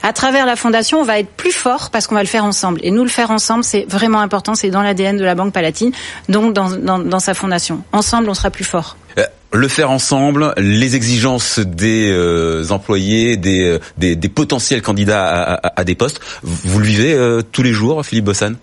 À 0.02 0.12
travers 0.12 0.46
la 0.46 0.56
fondation, 0.56 1.00
on 1.00 1.04
va 1.04 1.18
être 1.18 1.30
plus 1.30 1.52
fort 1.52 1.90
parce 1.90 2.06
qu'on 2.06 2.14
va 2.14 2.22
le 2.22 2.28
faire 2.28 2.44
ensemble. 2.44 2.80
Et 2.82 2.90
nous, 2.90 3.02
le 3.02 3.10
faire 3.10 3.30
ensemble, 3.30 3.64
c'est 3.64 3.84
vraiment 3.88 4.20
important. 4.20 4.54
C'est 4.54 4.70
dans 4.70 4.82
l'ADN 4.82 5.16
de 5.16 5.24
la 5.24 5.34
Banque 5.34 5.52
Palatine, 5.52 5.92
donc 6.28 6.52
dans, 6.54 6.70
dans, 6.70 6.98
dans 6.98 7.20
sa 7.20 7.34
fondation. 7.34 7.82
Ensemble, 7.92 8.28
on 8.28 8.34
sera 8.34 8.50
plus 8.50 8.64
fort. 8.64 8.96
Euh, 9.18 9.24
le 9.52 9.68
faire 9.68 9.90
ensemble, 9.90 10.52
les 10.58 10.96
exigences 10.96 11.60
des 11.60 12.10
euh, 12.10 12.68
employés, 12.70 13.36
des, 13.36 13.78
des, 13.96 14.16
des, 14.16 14.28
potentiels 14.28 14.82
candidats 14.82 15.60
à, 15.76 15.84
des 15.84 15.94
postes, 15.94 16.20
vous 16.42 16.78
le 16.78 16.84
vivez 16.84 17.14
euh, 17.14 17.42
tous 17.52 17.62
les 17.62 17.72
jours, 17.72 18.04
Philippe 18.04 18.26
Bossan 18.26 18.56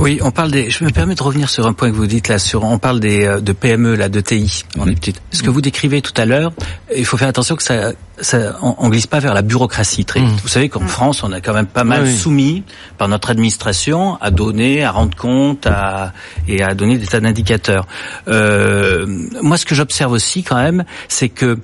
oui, 0.00 0.18
on 0.22 0.30
parle 0.30 0.50
des. 0.50 0.70
Je 0.70 0.82
me 0.82 0.90
permets 0.90 1.14
de 1.14 1.22
revenir 1.22 1.50
sur 1.50 1.66
un 1.66 1.74
point 1.74 1.90
que 1.90 1.96
vous 1.96 2.06
dites 2.06 2.28
là. 2.28 2.38
Sur, 2.38 2.64
on 2.64 2.78
parle 2.78 3.00
des 3.00 3.26
euh, 3.26 3.40
de 3.40 3.52
PME 3.52 3.94
là, 3.96 4.08
de 4.08 4.20
TI. 4.20 4.64
On 4.78 4.86
est 4.86 4.94
petite. 4.94 5.20
Ce 5.30 5.42
que 5.42 5.50
vous 5.50 5.60
décrivez 5.60 6.00
tout 6.00 6.14
à 6.16 6.24
l'heure, 6.24 6.52
il 6.96 7.04
faut 7.04 7.18
faire 7.18 7.28
attention 7.28 7.54
que 7.54 7.62
ça, 7.62 7.92
ça 8.18 8.56
on, 8.62 8.74
on 8.78 8.88
glisse 8.88 9.06
pas 9.06 9.20
vers 9.20 9.34
la 9.34 9.42
bureaucratie 9.42 10.06
très 10.06 10.20
vite. 10.20 10.30
Mmh. 10.30 10.40
Vous 10.42 10.48
savez 10.48 10.68
qu'en 10.70 10.80
mmh. 10.80 10.88
France, 10.88 11.22
on 11.22 11.32
a 11.32 11.40
quand 11.40 11.52
même 11.52 11.66
pas 11.66 11.84
mal 11.84 12.10
soumis 12.10 12.64
par 12.96 13.08
notre 13.08 13.30
administration 13.30 14.16
à 14.22 14.30
donner, 14.30 14.84
à 14.84 14.90
rendre 14.90 15.16
compte, 15.16 15.66
à 15.66 16.12
et 16.48 16.62
à 16.62 16.74
donner 16.74 16.96
des 16.96 17.06
tas 17.06 17.20
d'indicateurs. 17.20 17.86
Euh, 18.28 19.06
moi, 19.42 19.58
ce 19.58 19.66
que 19.66 19.74
j'observe 19.74 20.12
aussi 20.12 20.42
quand 20.42 20.56
même, 20.56 20.84
c'est 21.08 21.28
que 21.28 21.58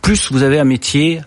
plus 0.00 0.32
vous 0.32 0.42
avez 0.42 0.58
un 0.58 0.64
métier 0.64 1.20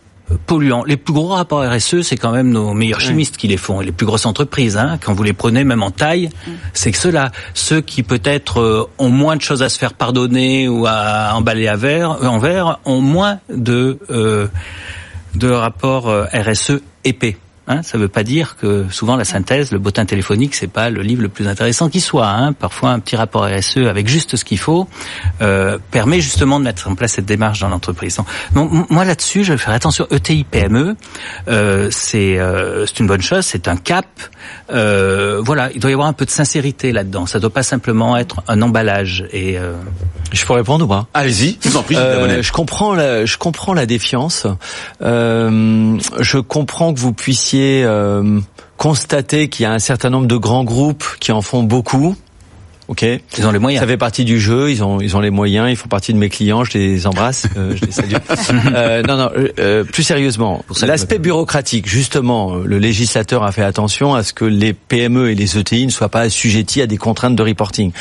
polluants. 0.46 0.84
Les 0.84 0.98
plus 0.98 1.14
gros 1.14 1.28
rapports 1.28 1.64
RSE, 1.64 2.02
c'est 2.02 2.18
quand 2.18 2.32
même 2.32 2.50
nos 2.50 2.74
meilleurs 2.74 3.02
chimistes 3.02 3.38
qui 3.38 3.48
les 3.48 3.58
font, 3.58 3.82
et 3.82 3.86
les 3.86 3.92
plus 3.92 4.06
grosses 4.06 4.26
entreprises. 4.26 4.78
Hein, 4.78 4.98
quand 5.02 5.14
vous 5.14 5.24
les 5.24 5.34
prenez, 5.34 5.64
même 5.64 5.84
en 5.84 5.92
taille, 5.92 6.30
c'est 6.74 6.92
que 6.92 6.98
ceux-là, 6.98 7.32
ceux 7.54 7.82
qui 7.82 8.04
peut-être 8.04 8.60
euh, 8.60 8.90
ont 8.98 9.10
moins 9.10 9.36
de 9.36 9.42
choses 9.42 9.62
à 9.62 9.70
se 9.70 9.78
faire 9.78 9.94
pardonner 9.94 10.68
ou 10.68 10.86
à 10.88 11.34
emballer 11.36 11.68
à 11.68 11.76
verre, 11.76 12.24
euh, 12.24 12.28
en 12.28 12.40
verre, 12.40 12.80
ont 12.86 13.02
moins 13.02 13.40
de 13.50 14.00
euh, 14.10 14.48
de 15.36 15.50
rapports 15.50 16.10
RSE 16.34 16.82
épais. 17.04 17.38
Hein, 17.68 17.82
ça 17.82 17.98
ne 17.98 18.04
veut 18.04 18.10
pas 18.10 18.24
dire 18.24 18.58
que 18.58 18.86
souvent 18.92 19.16
la 19.16 19.26
synthèse, 19.26 19.72
le 19.72 19.80
bottin 19.80 20.06
téléphonique, 20.06 20.54
c'est 20.54 20.68
pas 20.68 20.92
le 20.92 21.02
livre 21.02 21.24
le 21.24 21.30
plus 21.30 21.48
intéressant 21.48 21.90
qui 21.90 22.00
soit. 22.00 22.28
Hein. 22.28 22.54
Parfois, 22.54 22.92
un 22.92 23.00
petit 23.00 23.16
rapport 23.16 23.46
RSE 23.46 23.78
avec 23.78 24.08
juste 24.08 24.36
ce 24.36 24.46
qu'il 24.46 24.60
faut 24.60 24.88
euh, 25.42 25.80
permet 25.90 26.22
justement 26.22 26.60
de 26.60 26.66
mettre 26.66 26.88
en 26.88 26.96
place 26.96 27.14
cette 27.14 27.26
démarche 27.26 27.60
dans 27.62 27.70
l'entreprise. 27.70 28.20
Donc, 28.54 28.90
moi 28.92 29.04
là-dessus, 29.04 29.44
je 29.44 29.54
vais 29.54 29.58
faire 29.58 29.74
attention. 29.74 30.08
ETI 30.12 30.44
PME, 30.44 30.96
euh, 31.48 31.88
c'est 31.92 32.38
euh, 32.38 32.86
c'est 32.86 33.00
une 33.00 33.08
bonne 33.08 33.22
chose, 33.22 33.46
c'est 33.46 33.68
un 33.68 33.78
cap. 33.78 34.06
Euh, 34.72 35.42
voilà, 35.44 35.70
il 35.74 35.80
doit 35.80 35.90
y 35.90 35.94
avoir 35.94 36.08
un 36.08 36.14
peu 36.14 36.26
de 36.26 36.32
sincérité 36.32 36.92
là-dedans. 36.92 37.26
Ça 37.26 37.40
ne 37.40 37.42
doit 37.42 37.54
pas 37.54 37.64
simplement 37.64 38.16
être 38.18 38.44
un 38.48 38.62
emballage. 38.62 39.26
Et 39.32 39.58
euh, 39.58 39.74
je 40.32 40.46
peux 40.46 40.54
répondre 40.54 40.86
ou 40.86 40.88
pas? 40.88 41.08
Allez-y, 41.14 41.58
je 41.64 41.70
vous 41.70 41.78
en 41.78 41.84
prie. 41.84 41.96
Euh, 41.96 42.42
je 42.42 42.52
comprends 42.52 42.94
la, 42.94 43.26
je 43.26 43.38
comprends 43.38 43.74
la 43.74 43.86
défiance. 43.86 44.46
Euh, 45.02 45.98
je 46.20 46.38
comprends 46.38 46.94
que 46.94 47.00
vous 47.00 47.14
puissiez 47.14 47.55
euh, 47.62 48.40
constater 48.78 49.50
qu'il 49.50 49.64
y 49.64 49.66
a 49.66 49.72
un 49.72 49.80
certain 49.80 50.10
nombre 50.10 50.28
de 50.28 50.38
grands 50.38 50.64
groupes 50.64 51.06
qui 51.20 51.32
en 51.32 51.42
font 51.42 51.64
beaucoup. 51.64 52.16
Ok. 52.88 53.04
Ils 53.38 53.48
ont 53.48 53.52
les 53.52 53.60
moyens. 53.60 53.82
Ça 53.82 53.88
fait 53.88 53.98
partie 53.98 54.26
du 54.26 54.40
jeu. 54.40 54.70
Ils 54.70 54.84
ont 54.84 55.02
ils 55.02 55.18
ont 55.18 55.20
les 55.20 55.32
moyens. 55.32 55.70
Ils 55.70 55.76
font 55.76 55.88
partie 55.88 56.14
de 56.14 56.18
mes 56.18 56.30
clients. 56.30 56.64
Je 56.64 56.78
les 56.78 57.08
embrasse. 57.08 57.48
Euh, 57.58 57.76
je 57.76 57.86
les 57.86 57.92
salue. 57.92 58.14
euh, 58.76 59.02
non 59.04 59.18
non. 59.18 59.30
Euh, 59.60 59.84
plus 59.84 60.04
sérieusement, 60.04 60.64
l'aspect 60.84 61.18
bureaucratique. 61.18 61.88
Justement, 61.88 62.56
le 62.56 62.78
législateur 62.78 63.44
a 63.44 63.52
fait 63.52 63.64
attention 63.64 64.14
à 64.14 64.24
ce 64.24 64.34
que 64.34 64.46
les 64.46 64.74
PME 64.74 65.32
et 65.32 65.36
les 65.36 65.58
ETI 65.58 65.86
ne 65.86 65.92
soient 65.92 66.10
pas 66.10 66.22
assujettis 66.22 66.82
à 66.82 66.88
des 66.88 66.98
contraintes 66.98 67.36
de 67.36 67.44
reporting. 67.44 67.92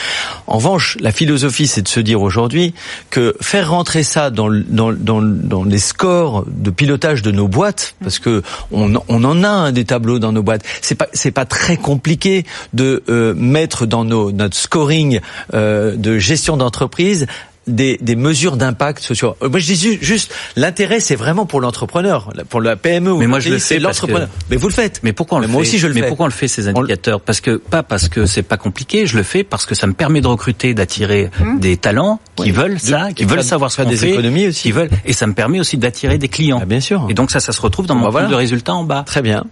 En 0.46 0.56
revanche, 0.56 0.98
la 1.00 1.12
philosophie, 1.12 1.66
c'est 1.66 1.82
de 1.82 1.88
se 1.88 2.00
dire 2.00 2.20
aujourd'hui 2.20 2.74
que 3.10 3.34
faire 3.40 3.70
rentrer 3.70 4.02
ça 4.02 4.30
dans 4.30 4.50
dans 4.68 4.92
dans, 4.92 5.22
dans 5.22 5.64
les 5.64 5.78
scores 5.78 6.44
de 6.46 6.70
pilotage 6.70 7.22
de 7.22 7.30
nos 7.30 7.48
boîtes, 7.48 7.94
parce 8.02 8.18
que 8.18 8.42
on, 8.70 8.92
on 9.08 9.24
en 9.24 9.44
a 9.44 9.48
un 9.48 9.72
des 9.72 9.84
tableaux 9.84 10.18
dans 10.18 10.32
nos 10.32 10.42
boîtes. 10.42 10.64
C'est 10.82 10.94
pas 10.94 11.08
c'est 11.12 11.30
pas 11.30 11.46
très 11.46 11.76
compliqué 11.76 12.44
de 12.72 13.02
euh, 13.08 13.34
mettre 13.34 13.86
dans 13.86 14.04
nos 14.04 14.30
notre 14.30 14.56
scoring 14.78 15.20
euh, 15.54 15.94
de 15.96 16.18
gestion 16.18 16.56
d'entreprise 16.56 17.26
des, 17.66 17.96
des, 18.02 18.14
mesures 18.16 18.58
d'impact 18.58 19.02
sociaux. 19.02 19.36
Moi, 19.40 19.58
je 19.58 19.72
dis 19.72 19.98
juste, 20.02 20.34
l'intérêt, 20.54 21.00
c'est 21.00 21.14
vraiment 21.16 21.46
pour 21.46 21.62
l'entrepreneur, 21.62 22.30
pour 22.50 22.60
la 22.60 22.76
PME. 22.76 23.14
Mais 23.16 23.26
moi, 23.26 23.40
je 23.40 23.48
le 23.48 23.58
fais 23.58 23.78
l'entrepreneur. 23.78 24.28
Mais 24.50 24.56
vous 24.56 24.68
le 24.68 24.74
faites. 24.74 25.00
Mais 25.02 25.14
pourquoi 25.14 25.38
on 25.38 25.40
le 25.40 25.46
Moi 25.46 25.62
fait 25.62 25.68
aussi, 25.68 25.78
je 25.78 25.86
le 25.86 25.94
Mais 25.94 26.02
fais. 26.02 26.08
pourquoi 26.08 26.24
on 26.24 26.28
le 26.28 26.32
fait 26.34 26.46
ces 26.48 26.68
indicateurs? 26.68 27.22
Parce 27.22 27.40
que 27.40 27.56
pas 27.56 27.82
parce 27.82 28.08
que 28.10 28.26
c'est 28.26 28.42
pas 28.42 28.58
compliqué. 28.58 29.06
Je 29.06 29.16
le 29.16 29.22
fais 29.22 29.44
parce 29.44 29.64
que 29.64 29.74
ça 29.74 29.86
me 29.86 29.94
permet 29.94 30.20
de 30.20 30.26
recruter, 30.26 30.74
d'attirer 30.74 31.30
des 31.58 31.78
talents 31.78 32.20
qui 32.36 32.42
Oui. 32.42 32.50
veulent 32.50 32.78
ça, 32.80 33.12
qui 33.14 33.22
et 33.22 33.26
veulent 33.26 33.42
savoir 33.42 33.70
ce 33.70 33.76
faire 33.76 33.86
qu'on 33.86 33.92
des 33.92 33.96
fait, 33.96 34.10
économies 34.10 34.48
aussi. 34.48 34.62
qui 34.64 34.72
veulent. 34.72 34.90
Et 35.06 35.14
ça 35.14 35.26
me 35.26 35.32
permet 35.32 35.58
aussi 35.60 35.78
d'attirer 35.78 36.18
des 36.18 36.28
clients. 36.28 36.58
Ah, 36.60 36.66
bien 36.66 36.80
sûr. 36.80 37.06
Et 37.08 37.14
donc 37.14 37.30
ça, 37.30 37.40
ça 37.40 37.52
se 37.52 37.62
retrouve 37.62 37.86
dans 37.86 37.94
mon 37.94 38.04
Bah, 38.06 38.10
voilà. 38.10 38.28
de 38.28 38.34
résultats 38.34 38.74
en 38.74 38.84
bas. 38.84 39.04
Très 39.06 39.22
bien. 39.22 39.44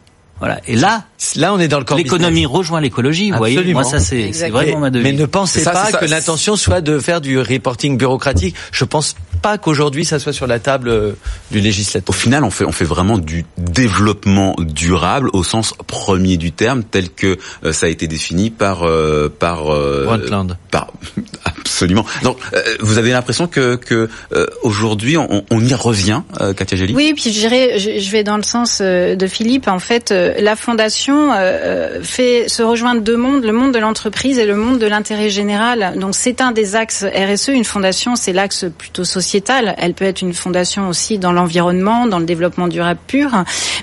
Voilà. 0.42 0.60
Et 0.66 0.74
là, 0.74 1.04
Là, 1.36 1.54
on 1.54 1.60
est 1.60 1.68
dans 1.68 1.78
le 1.78 1.86
l'économie 1.96 2.46
rejoint 2.46 2.80
l'écologie. 2.80 3.30
Vous 3.30 3.36
voyez, 3.38 3.56
Absolument. 3.58 3.82
moi 3.82 3.88
ça 3.88 4.00
c'est 4.00 4.32
vraiment 4.50 4.80
ma 4.80 4.90
devise. 4.90 5.12
Mais 5.12 5.16
ne 5.16 5.24
pensez 5.24 5.60
ça, 5.60 5.70
pas 5.70 5.92
que 5.92 6.04
l'intention 6.04 6.56
soit 6.56 6.80
de 6.80 6.98
faire 6.98 7.20
du 7.20 7.38
reporting 7.38 7.96
bureaucratique. 7.96 8.56
Je 8.72 8.84
pense 8.84 9.14
pas 9.40 9.56
qu'aujourd'hui 9.56 10.04
ça 10.04 10.18
soit 10.18 10.32
sur 10.32 10.48
la 10.48 10.58
table 10.58 10.88
euh, 10.88 11.12
du 11.52 11.58
Au 11.58 11.62
législateur. 11.62 12.14
final, 12.14 12.42
on 12.42 12.50
fait, 12.50 12.64
on 12.64 12.72
fait 12.72 12.84
vraiment 12.84 13.18
du 13.18 13.44
développement 13.56 14.56
durable 14.58 15.30
au 15.32 15.44
sens 15.44 15.74
premier 15.86 16.36
du 16.36 16.50
terme, 16.50 16.82
tel 16.82 17.08
que 17.10 17.38
euh, 17.64 17.72
ça 17.72 17.86
a 17.86 17.88
été 17.88 18.08
défini 18.08 18.50
par 18.50 18.82
euh, 18.82 19.28
par 19.28 19.72
euh, 19.72 20.04
Brundtland. 20.06 20.56
par 20.72 20.88
absolument. 21.44 22.04
Donc, 22.24 22.38
euh, 22.54 22.60
vous 22.80 22.98
avez 22.98 23.10
l'impression 23.12 23.46
que 23.46 23.76
que 23.76 24.08
euh, 24.32 24.46
aujourd'hui, 24.62 25.16
on, 25.16 25.44
on 25.50 25.64
y 25.64 25.74
revient, 25.74 26.22
euh, 26.40 26.52
Katia 26.52 26.76
Gelli 26.76 26.94
Oui, 26.94 27.12
puis 27.14 27.32
je 27.32 27.38
dirais, 27.38 27.78
je, 27.78 28.00
je 28.00 28.10
vais 28.10 28.24
dans 28.24 28.36
le 28.36 28.42
sens 28.42 28.80
de 28.82 29.26
Philippe. 29.26 29.68
En 29.68 29.78
fait, 29.78 30.12
euh, 30.32 30.40
la 30.40 30.56
fondation 30.56 31.30
euh, 31.32 32.02
fait 32.02 32.48
se 32.48 32.62
rejoindre 32.62 33.00
deux 33.00 33.16
mondes, 33.16 33.44
le 33.44 33.52
monde 33.52 33.72
de 33.72 33.78
l'entreprise 33.78 34.38
et 34.38 34.46
le 34.46 34.56
monde 34.56 34.78
de 34.78 34.86
l'intérêt 34.86 35.30
général. 35.30 35.94
Donc, 35.96 36.14
c'est 36.14 36.40
un 36.40 36.52
des 36.52 36.76
axes 36.76 37.04
RSE. 37.04 37.48
Une 37.48 37.64
fondation, 37.64 38.16
c'est 38.16 38.32
l'axe 38.32 38.66
plutôt 38.76 39.04
sociétal. 39.04 39.74
Elle 39.78 39.94
peut 39.94 40.04
être 40.04 40.22
une 40.22 40.34
fondation 40.34 40.88
aussi 40.88 41.18
dans 41.18 41.32
l'environnement, 41.32 42.06
dans 42.06 42.18
le 42.18 42.24
développement 42.24 42.68
durable 42.68 43.00
pur. 43.06 43.30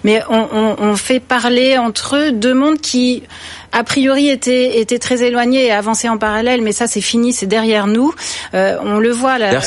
Mais 0.04 0.22
on, 0.30 0.48
on, 0.52 0.76
on 0.80 0.96
fait 0.96 1.20
parler 1.20 1.78
entre 1.78 2.16
eux 2.16 2.32
deux 2.32 2.54
mondes 2.54 2.80
qui 2.80 3.24
a 3.72 3.84
priori 3.84 4.30
étaient, 4.30 4.80
étaient 4.80 5.00
très 5.00 5.24
éloignés 5.24 5.66
et 5.68 5.72
avançaient 5.72 6.10
en 6.10 6.18
parallèle, 6.18 6.62
mais 6.62 6.72
ça 6.72 6.88
c'est 6.88 7.02
fini, 7.02 7.34
c'est 7.34 7.46
derrière 7.46 7.88
nous. 7.88 8.14
Euh, 8.54 8.78
on 8.84 9.00
le 9.00 9.12
voit 9.12 9.38
là. 9.38 9.60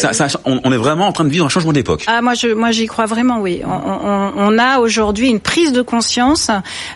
On, 0.44 0.72
est 0.72 0.76
vraiment 0.76 1.06
en 1.06 1.12
train 1.12 1.24
de 1.24 1.30
vivre 1.30 1.46
un 1.46 1.48
changement 1.48 1.72
d'époque. 1.72 2.04
Ah 2.06 2.22
moi 2.22 2.34
je 2.34 2.48
moi 2.48 2.70
j'y 2.70 2.86
crois 2.86 3.06
vraiment 3.06 3.40
oui. 3.40 3.62
On, 3.64 3.70
on, 3.70 4.32
on 4.36 4.58
a 4.58 4.78
aujourd'hui 4.78 5.28
une 5.28 5.40
prise 5.40 5.72
de 5.72 5.82
conscience 5.82 6.50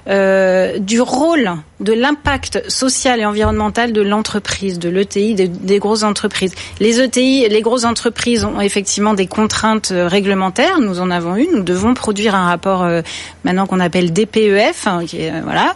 euh, 0.09 0.79
du 0.79 1.01
rôle 1.01 1.51
de 1.81 1.93
l'impact 1.93 2.71
social 2.71 3.21
et 3.21 3.27
environnemental 3.27 3.93
de 3.93 4.01
l'entreprise, 4.01 4.79
de 4.79 4.89
l'ETI, 4.89 5.35
des, 5.35 5.49
des 5.49 5.79
grosses 5.79 6.05
entreprises. 6.05 6.55
Les 6.81 7.01
ETI, 7.01 7.49
les 7.49 7.61
grosses 7.61 7.85
entreprises 7.85 8.45
ont 8.45 8.61
effectivement 8.61 9.13
des 9.13 9.27
contraintes 9.27 9.91
euh, 9.93 10.09
réglementaires. 10.09 10.81
Nous 10.81 11.01
en 11.01 11.11
avons 11.11 11.37
une. 11.37 11.51
Nous 11.53 11.63
devons 11.63 11.93
produire 11.93 12.35
un 12.35 12.47
rapport 12.47 12.83
euh, 12.83 13.03
maintenant 13.45 13.67
qu'on 13.67 13.81
appelle 13.81 14.13
DPEF. 14.13 14.87
hein, 14.87 15.05
qui 15.07 15.21
est, 15.21 15.33
voilà, 15.43 15.75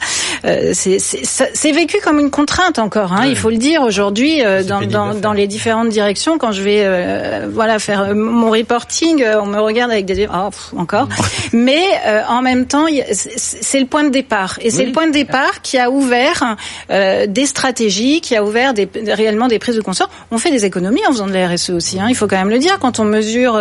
c'est 0.73 0.99
c'est- 1.23 1.51
ça- 1.55 1.71
vécu 1.73 1.99
comme 2.03 2.19
une 2.19 2.31
contrainte 2.31 2.79
encore. 2.79 3.13
Hein, 3.13 3.27
Il 3.27 3.37
faut 3.37 3.51
le 3.51 3.57
dire 3.57 3.83
aujourd'hui 3.83 4.45
euh, 4.45 4.63
dans, 4.65 4.81
dans, 4.83 5.15
dans 5.15 5.33
les 5.33 5.47
différentes 5.47 5.89
directions. 5.89 6.37
Quand 6.37 6.53
je 6.53 6.63
vais 6.63 6.81
euh, 6.83 7.49
voilà 7.53 7.79
faire 7.79 8.01
euh, 8.03 8.15
mon 8.15 8.51
reporting, 8.51 9.23
euh, 9.23 9.41
on 9.41 9.47
me 9.47 9.59
regarde 9.61 9.91
avec 9.93 10.05
des 10.07 10.27
ah 10.31 10.49
pff, 10.51 10.73
encore. 10.77 11.09
Mais 11.53 11.83
euh, 12.07 12.23
en 12.29 12.43
même 12.43 12.67
temps, 12.67 12.87
c'est 13.13 13.81
le 13.81 13.87
point 13.87 14.05
de 14.05 14.09
départ 14.11 14.59
et 14.61 14.71
c'est 14.71 14.85
le 14.85 14.93
point 14.93 15.07
de 15.07 15.13
départ 15.13 15.63
qui 15.63 15.79
a 15.79 15.91
ouvert 15.91 16.57
euh, 16.91 17.27
des 17.27 17.47
stratégies, 17.47 18.21
qui 18.21 18.35
a 18.37 18.45
ouvert 18.45 18.75
des, 18.75 18.89
réellement 19.09 19.49
des 19.49 19.59
prises 19.59 19.77
de 19.77 19.81
conscience. 19.81 20.09
On 20.31 20.39
fait 20.39 20.51
des 20.51 20.65
économies 20.65 21.01
en 21.09 21.13
faisant 21.13 21.27
de 21.27 21.33
la 21.33 21.49
RSE 21.49 21.71
aussi. 21.71 22.01
Hein, 22.01 22.07
il 22.09 22.15
faut 22.17 22.27
quand 22.27 22.37
même 22.39 22.51
le 22.51 22.59
dire. 22.59 22.79
Quand 22.81 22.99
on 23.01 23.05
mesure 23.05 23.61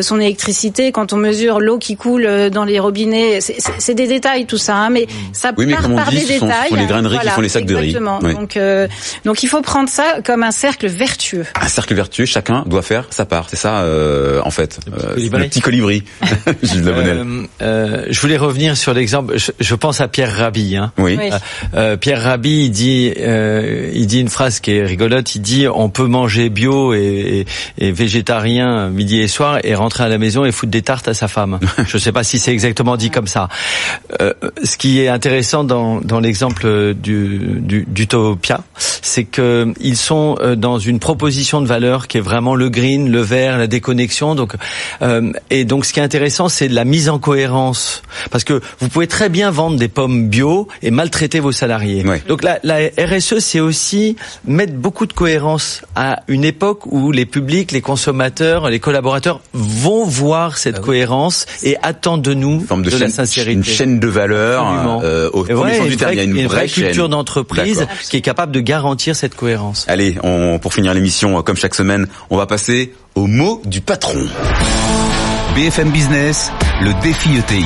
son 0.00 0.20
électricité, 0.20 0.92
quand 0.92 1.12
on 1.12 1.16
mesure 1.16 1.60
l'eau 1.60 1.78
qui 1.78 1.96
coule 1.96 2.50
dans 2.50 2.64
les 2.64 2.78
robinets, 2.78 3.40
c'est- 3.40 3.92
des 3.94 4.06
détails 4.06 4.46
tout 4.46 4.56
ça. 4.58 4.74
Hein, 4.76 4.90
mais 4.90 5.06
ça 5.32 5.52
Oui, 5.56 5.66
mais 5.66 5.74
part 5.74 5.88
par 5.94 6.08
dit, 6.10 6.20
des 6.20 6.34
détails. 6.40 6.70
Les 6.82 7.02
de 7.02 7.08
riz 7.08 7.16
qui 7.16 7.22
Voilà, 7.22 7.30
font 7.32 7.40
les 7.40 7.48
sacs 7.48 7.64
de 7.66 7.74
riz. 7.74 7.86
exactement. 7.88 8.18
Oui. 8.22 8.34
Donc, 8.34 8.56
euh, 8.56 8.88
donc 9.24 9.42
il 9.42 9.48
faut 9.48 9.60
prendre 9.62 9.88
ça 9.88 10.16
comme 10.24 10.42
un 10.42 10.50
cercle 10.50 10.86
vertueux. 10.88 11.44
Un 11.60 11.68
cercle 11.68 11.94
vertueux, 11.94 12.24
chacun 12.26 12.64
doit 12.66 12.82
faire 12.82 13.06
sa 13.10 13.24
part. 13.24 13.46
C'est 13.48 13.56
ça, 13.56 13.80
euh, 13.80 14.40
en 14.44 14.50
fait. 14.50 14.78
Euh, 14.92 15.14
colibri. 15.14 15.42
le 15.42 15.48
petit 15.48 15.60
colibri. 15.60 16.04
Gilles. 16.62 16.88
Euh, 16.88 17.42
euh, 17.62 18.04
je 18.10 18.20
voulais 18.20 18.36
revenir 18.36 18.76
sur 18.76 18.94
l'exemple. 18.94 19.38
Je, 19.38 19.52
je 19.58 19.74
pense 19.74 20.00
à 20.00 20.08
Pierre 20.08 20.34
Rabhi. 20.36 20.76
Hein. 20.76 20.92
oui. 20.98 21.16
Oui. 21.18 21.30
Euh, 21.74 21.96
Pierre 21.96 22.22
Rabhi, 22.22 22.64
il 22.66 22.70
dit, 22.70 23.12
euh, 23.18 23.90
il 23.94 24.06
dit 24.06 24.20
une 24.20 24.28
phrase 24.28 24.60
qui 24.60 24.72
est 24.76 24.84
rigolote. 24.84 25.34
Il 25.34 25.40
dit, 25.42 25.66
on 25.72 25.88
peut 25.88 26.06
manger 26.06 26.48
bio 26.48 26.94
et, 26.94 27.46
et, 27.78 27.86
et 27.88 27.92
végétarien 27.92 28.88
midi 28.88 29.20
et 29.20 29.28
soir 29.28 29.58
et 29.64 29.74
rentrer 29.74 30.04
à 30.04 30.08
la 30.08 30.18
maison 30.18 30.44
et 30.44 30.52
foutre 30.52 30.72
des 30.72 30.82
tartes 30.82 31.08
à 31.08 31.14
sa 31.14 31.28
femme. 31.28 31.58
Je 31.86 31.96
ne 31.96 32.00
sais 32.00 32.12
pas 32.12 32.24
si 32.24 32.38
c'est 32.38 32.52
exactement 32.52 32.96
dit 32.96 33.10
comme 33.10 33.26
ça. 33.26 33.48
Euh, 34.20 34.32
ce 34.64 34.76
qui 34.76 35.00
est 35.00 35.08
intéressant 35.08 35.64
dans, 35.64 36.00
dans 36.00 36.20
l'exemple 36.20 36.66
du, 36.94 37.60
du, 37.60 37.84
d'Utopia, 37.88 38.62
c'est 38.78 39.24
que 39.24 39.72
ils 39.80 39.96
sont 39.96 40.36
euh, 40.40 40.54
dans 40.56 40.78
une 40.78 40.98
proposition 40.98 41.60
de 41.60 41.66
valeur 41.66 42.08
qui 42.08 42.18
est 42.18 42.20
vraiment 42.22 42.54
le 42.54 42.68
green, 42.70 43.10
le 43.10 43.20
vert, 43.20 43.58
la 43.58 43.66
déconnexion. 43.66 44.34
Donc, 44.34 44.54
euh, 45.02 45.32
et 45.50 45.64
donc, 45.64 45.84
ce 45.84 45.92
qui 45.92 46.00
est 46.00 46.02
intéressant, 46.02 46.48
c'est 46.48 46.68
la 46.68 46.84
mise 46.84 47.08
en 47.08 47.18
cohérence, 47.18 48.02
parce 48.30 48.44
que 48.44 48.60
vous 48.80 48.88
pouvez 48.88 49.06
très 49.06 49.28
bien 49.28 49.50
vendre 49.50 49.76
des 49.78 49.88
pommes 49.88 50.28
bio 50.28 50.68
et 50.82 50.90
maltraiter 50.90 51.40
vos 51.40 51.52
salariés. 51.52 52.04
Ouais. 52.04 52.22
Donc, 52.28 52.42
la, 52.42 52.58
la 52.62 52.78
RSE, 52.98 53.38
c'est 53.38 53.60
aussi 53.60 54.16
mettre 54.46 54.74
beaucoup 54.74 55.06
de 55.06 55.12
cohérence 55.12 55.82
à 55.96 56.20
une 56.28 56.44
époque 56.44 56.86
où 56.86 57.12
les 57.12 57.26
publics, 57.26 57.72
les 57.72 57.80
consommateurs, 57.80 58.68
les 58.70 58.80
collaborateurs 58.80 59.40
vont 59.52 60.04
voir 60.04 60.58
cette 60.58 60.80
cohérence 60.80 61.46
et 61.62 61.76
attendent 61.82 62.22
de 62.22 62.34
nous 62.34 62.60
de, 62.68 62.82
de 62.82 62.90
chaîne, 62.90 63.00
la 63.00 63.08
sincérité. 63.10 63.52
une 63.52 63.64
chaîne 63.64 64.00
de 64.00 64.08
valeur. 64.08 65.00
Euh, 65.02 65.30
au 65.32 65.44
premier 65.44 65.62
ouais, 65.62 65.78
sens 65.78 65.86
du 65.88 65.96
terme, 65.96 66.12
il 66.12 66.18
y 66.18 66.20
a 66.20 66.46
vraie- 66.48 66.61
une, 66.61 66.61
vraie, 66.64 66.72
culture 66.72 67.04
chaîne. 67.04 67.10
d'entreprise 67.10 67.78
D'accord. 67.78 67.96
qui 67.98 68.16
est 68.16 68.22
capable 68.22 68.52
de 68.52 68.60
garantir 68.60 69.16
cette 69.16 69.34
cohérence. 69.34 69.84
Allez, 69.88 70.16
on, 70.22 70.58
pour 70.58 70.74
finir 70.74 70.94
l'émission, 70.94 71.38
euh, 71.38 71.42
comme 71.42 71.56
chaque 71.56 71.74
semaine, 71.74 72.06
on 72.30 72.36
va 72.36 72.46
passer 72.46 72.92
au 73.14 73.26
mot 73.26 73.60
du 73.64 73.80
patron. 73.80 74.26
BFM 75.54 75.90
Business, 75.90 76.50
le 76.80 76.92
défi 77.02 77.36
ETI. 77.36 77.64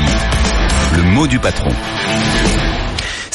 Le 0.97 1.03
mot 1.03 1.27
du 1.27 1.39
patron. 1.39 1.71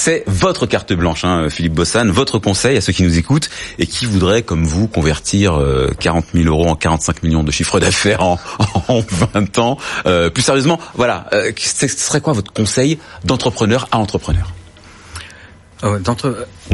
C'est 0.03 0.23
votre 0.25 0.65
carte 0.65 0.93
blanche, 0.93 1.23
hein, 1.25 1.47
Philippe 1.51 1.73
Bossan, 1.73 2.09
votre 2.09 2.39
conseil 2.39 2.75
à 2.75 2.81
ceux 2.81 2.91
qui 2.91 3.03
nous 3.03 3.19
écoutent 3.19 3.51
et 3.77 3.85
qui 3.85 4.07
voudraient, 4.07 4.41
comme 4.41 4.65
vous, 4.65 4.87
convertir 4.87 5.53
euh, 5.59 5.91
40 5.99 6.25
000 6.33 6.47
euros 6.47 6.67
en 6.67 6.75
45 6.75 7.21
millions 7.21 7.43
de 7.43 7.51
chiffre 7.51 7.79
d'affaires 7.79 8.23
en, 8.23 8.39
en 8.87 9.03
20 9.35 9.59
ans. 9.59 9.77
Euh, 10.07 10.31
plus 10.31 10.41
sérieusement, 10.41 10.79
voilà, 10.95 11.27
euh, 11.33 11.51
ce 11.55 11.87
serait 11.87 12.19
quoi 12.19 12.33
votre 12.33 12.51
conseil 12.51 12.97
d'entrepreneur 13.25 13.87
à 13.91 13.99
entrepreneur? 13.99 14.51
Oh, 15.83 15.97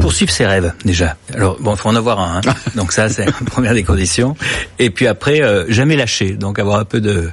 poursuivre 0.00 0.30
ses 0.30 0.46
rêves 0.46 0.72
déjà. 0.84 1.16
Alors 1.34 1.58
bon, 1.60 1.74
il 1.74 1.78
faut 1.78 1.88
en 1.88 1.96
avoir 1.96 2.20
un. 2.20 2.40
Hein. 2.44 2.54
Donc 2.76 2.92
ça, 2.92 3.08
c'est 3.08 3.24
la 3.24 3.32
première 3.32 3.74
des 3.74 3.84
conditions. 3.84 4.36
Et 4.78 4.90
puis 4.90 5.06
après, 5.06 5.42
euh, 5.42 5.64
jamais 5.68 5.96
lâcher. 5.96 6.32
Donc 6.32 6.58
avoir 6.58 6.78
un 6.78 6.84
peu 6.84 7.00
de, 7.00 7.30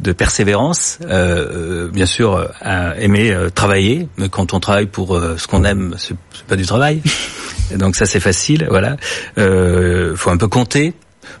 de 0.00 0.12
persévérance. 0.12 0.98
Euh, 1.08 1.88
bien 1.88 2.06
sûr, 2.06 2.48
aimer 2.98 3.36
travailler. 3.54 4.08
Mais 4.16 4.28
quand 4.28 4.52
on 4.52 4.60
travaille 4.60 4.86
pour 4.86 5.20
ce 5.36 5.46
qu'on 5.46 5.64
aime, 5.64 5.94
c'est 5.98 6.16
pas 6.48 6.56
du 6.56 6.66
travail. 6.66 7.02
Donc 7.76 7.96
ça, 7.96 8.06
c'est 8.06 8.20
facile. 8.20 8.66
Voilà. 8.68 8.96
Euh, 9.38 10.14
faut 10.16 10.30
un 10.30 10.36
peu 10.36 10.48
compter. 10.48 10.94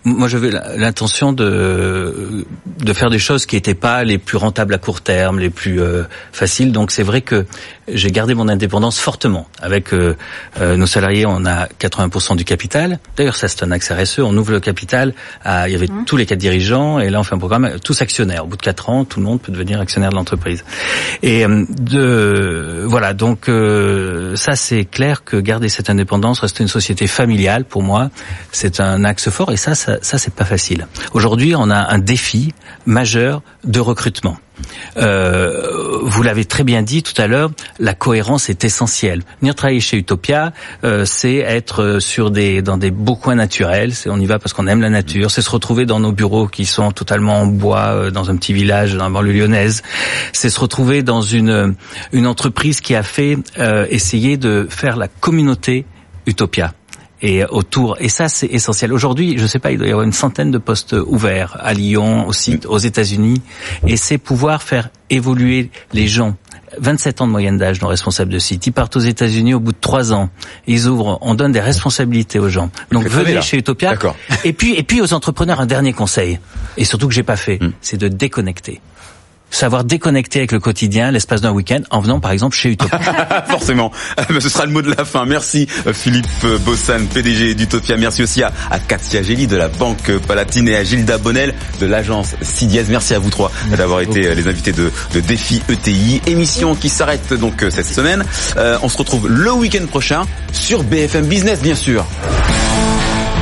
Moi, 0.04 0.28
j'avais 0.28 0.50
l'intention 0.76 1.32
de 1.32 2.44
de 2.78 2.92
faire 2.92 3.10
des 3.10 3.18
choses 3.18 3.46
qui 3.46 3.56
n'étaient 3.56 3.74
pas 3.74 4.04
les 4.04 4.18
plus 4.18 4.36
rentables 4.36 4.74
à 4.74 4.78
court 4.78 5.00
terme, 5.00 5.38
les 5.38 5.50
plus 5.50 5.80
euh, 5.80 6.04
faciles. 6.32 6.72
Donc, 6.72 6.90
c'est 6.90 7.02
vrai 7.02 7.20
que 7.20 7.46
j'ai 7.88 8.10
gardé 8.10 8.34
mon 8.34 8.48
indépendance 8.48 8.98
fortement. 8.98 9.46
Avec 9.60 9.92
euh, 9.92 10.16
euh, 10.60 10.76
nos 10.76 10.86
salariés, 10.86 11.26
on 11.26 11.44
a 11.44 11.66
80% 11.66 12.36
du 12.36 12.44
capital. 12.44 12.98
D'ailleurs, 13.16 13.36
ça 13.36 13.48
c'est 13.48 13.62
un 13.62 13.70
axe 13.70 13.90
RSE. 13.90 14.20
On 14.20 14.36
ouvre 14.36 14.52
le 14.52 14.60
capital. 14.60 15.14
À, 15.44 15.68
il 15.68 15.72
y 15.72 15.74
avait 15.74 15.86
mmh. 15.86 16.04
tous 16.06 16.16
les 16.16 16.26
quatre 16.26 16.38
dirigeants, 16.38 16.98
et 16.98 17.10
là 17.10 17.20
on 17.20 17.22
fait 17.22 17.34
un 17.34 17.38
programme 17.38 17.78
tous 17.82 18.00
actionnaires. 18.02 18.44
Au 18.44 18.48
bout 18.48 18.56
de 18.56 18.62
quatre 18.62 18.88
ans, 18.88 19.04
tout 19.04 19.20
le 19.20 19.26
monde 19.26 19.40
peut 19.40 19.52
devenir 19.52 19.80
actionnaire 19.80 20.10
de 20.10 20.16
l'entreprise. 20.16 20.64
Et 21.22 21.44
de 21.44 22.84
voilà. 22.86 23.14
Donc 23.14 23.50
ça, 24.36 24.56
c'est 24.56 24.84
clair 24.84 25.24
que 25.24 25.36
garder 25.36 25.68
cette 25.68 25.90
indépendance, 25.90 26.40
rester 26.40 26.62
une 26.62 26.68
société 26.68 27.06
familiale, 27.06 27.64
pour 27.64 27.82
moi, 27.82 28.10
c'est 28.52 28.80
un 28.80 29.04
axe 29.04 29.30
fort. 29.30 29.52
Et 29.52 29.56
ça, 29.56 29.74
ça, 29.74 29.98
ça 30.02 30.18
c'est 30.18 30.34
pas 30.34 30.44
facile. 30.44 30.86
Aujourd'hui, 31.12 31.54
on 31.56 31.70
a 31.70 31.92
un 31.92 31.98
défi 31.98 32.52
majeur 32.86 33.42
de 33.64 33.80
recrutement. 33.80 34.36
Euh, 34.96 35.98
vous 36.02 36.22
l'avez 36.22 36.44
très 36.44 36.64
bien 36.64 36.82
dit 36.82 37.02
tout 37.02 37.20
à 37.20 37.26
l'heure, 37.26 37.50
la 37.78 37.94
cohérence 37.94 38.50
est 38.50 38.64
essentielle. 38.64 39.22
Venir 39.40 39.54
travailler 39.54 39.80
chez 39.80 39.96
Utopia, 39.96 40.52
euh, 40.84 41.04
c'est 41.04 41.36
être 41.36 41.98
sur 42.00 42.30
des 42.30 42.62
dans 42.62 42.76
des 42.76 42.90
beaux 42.90 43.16
coins 43.16 43.34
naturels. 43.34 43.94
C'est 43.94 44.10
on 44.10 44.18
y 44.18 44.26
va 44.26 44.38
parce 44.38 44.52
qu'on 44.52 44.66
aime 44.66 44.80
la 44.80 44.90
nature. 44.90 45.30
C'est 45.30 45.42
se 45.42 45.50
retrouver 45.50 45.86
dans 45.86 46.00
nos 46.00 46.12
bureaux 46.12 46.48
qui 46.48 46.66
sont 46.66 46.92
totalement 46.92 47.40
en 47.40 47.46
bois 47.46 47.86
euh, 47.88 48.10
dans 48.10 48.30
un 48.30 48.36
petit 48.36 48.52
village 48.52 48.94
dans 48.94 49.04
la 49.04 49.10
banlieue 49.10 49.32
lyonnaise. 49.32 49.82
C'est 50.32 50.50
se 50.50 50.60
retrouver 50.60 51.02
dans 51.02 51.22
une 51.22 51.74
une 52.12 52.26
entreprise 52.26 52.80
qui 52.80 52.94
a 52.94 53.02
fait 53.02 53.38
essayer 53.90 54.36
de 54.36 54.66
faire 54.68 54.96
la 54.96 55.08
communauté 55.08 55.86
Utopia 56.26 56.72
et 57.22 57.44
autour. 57.44 57.96
Et 58.00 58.08
ça, 58.08 58.28
c'est 58.28 58.46
essentiel. 58.46 58.92
Aujourd'hui, 58.92 59.38
je 59.38 59.46
sais 59.46 59.58
pas, 59.58 59.70
il 59.70 59.78
doit 59.78 59.86
y 59.86 59.90
avoir 59.90 60.04
une 60.04 60.12
centaine 60.12 60.50
de 60.50 60.58
postes 60.58 60.94
ouverts 61.06 61.56
à 61.60 61.72
Lyon, 61.72 62.26
aussi 62.26 62.60
aux 62.66 62.78
États-Unis, 62.78 63.40
et 63.86 63.96
c'est 63.96 64.18
pouvoir 64.18 64.62
faire 64.62 64.90
évoluer 65.08 65.70
les 65.92 66.08
gens. 66.08 66.36
27 66.78 67.20
ans 67.20 67.26
de 67.26 67.32
moyenne 67.32 67.58
d'âge, 67.58 67.82
nos 67.82 67.88
responsables 67.88 68.32
de 68.32 68.38
site. 68.38 68.66
Ils 68.66 68.72
partent 68.72 68.96
aux 68.96 69.00
États-Unis 69.00 69.52
au 69.52 69.60
bout 69.60 69.72
de 69.72 69.78
trois 69.78 70.14
ans. 70.14 70.30
Ils 70.66 70.88
ouvrent, 70.88 71.18
on 71.20 71.34
donne 71.34 71.52
des 71.52 71.60
responsabilités 71.60 72.38
aux 72.38 72.48
gens. 72.48 72.70
Donc 72.90 73.06
venez 73.06 73.40
chez 73.42 73.58
Utopia. 73.58 73.94
Et 74.44 74.54
puis, 74.54 74.74
et 74.74 74.82
puis 74.82 75.02
aux 75.02 75.12
entrepreneurs, 75.12 75.60
un 75.60 75.66
dernier 75.66 75.92
conseil. 75.92 76.38
Et 76.78 76.84
surtout 76.84 77.08
que 77.08 77.14
j'ai 77.14 77.22
pas 77.22 77.36
fait, 77.36 77.58
hmm. 77.62 77.72
c'est 77.82 77.98
de 77.98 78.08
déconnecter 78.08 78.80
savoir 79.56 79.84
déconnecter 79.84 80.40
avec 80.40 80.52
le 80.52 80.60
quotidien 80.60 81.10
l'espace 81.10 81.40
d'un 81.40 81.52
week-end 81.52 81.80
en 81.90 82.00
venant 82.00 82.20
par 82.20 82.32
exemple 82.32 82.56
chez 82.56 82.70
Utopia. 82.70 83.44
Forcément, 83.48 83.92
ce 84.40 84.48
sera 84.48 84.66
le 84.66 84.72
mot 84.72 84.82
de 84.82 84.92
la 84.96 85.04
fin. 85.04 85.24
Merci 85.26 85.66
Philippe 85.92 86.46
Bossan, 86.64 87.06
PDG 87.06 87.54
d'Utopia. 87.54 87.96
Merci 87.96 88.22
aussi 88.22 88.42
à, 88.42 88.52
Katia 88.88 89.22
Gély 89.22 89.46
de 89.46 89.56
la 89.56 89.68
Banque 89.68 90.10
Palatine 90.26 90.68
et 90.68 90.76
à 90.76 90.84
Gilda 90.84 91.18
Bonnel 91.18 91.54
de 91.80 91.86
l'agence 91.86 92.34
Sidiez. 92.40 92.84
Merci 92.88 93.14
à 93.14 93.18
vous 93.18 93.30
trois 93.30 93.52
d'avoir 93.76 94.00
été 94.00 94.34
les 94.34 94.48
invités 94.48 94.72
de, 94.72 94.90
de 95.14 95.20
Défi 95.20 95.62
ETI. 95.68 96.20
Émission 96.26 96.74
qui 96.74 96.88
s'arrête 96.88 97.34
donc 97.34 97.62
euh, 97.62 97.70
cette 97.70 97.86
semaine. 97.86 98.24
Euh, 98.56 98.78
on 98.82 98.88
se 98.88 98.98
retrouve 98.98 99.28
le 99.28 99.52
week-end 99.52 99.86
prochain 99.86 100.22
sur 100.52 100.82
BFM 100.82 101.26
Business 101.26 101.60
bien 101.60 101.74
sûr. 101.74 102.04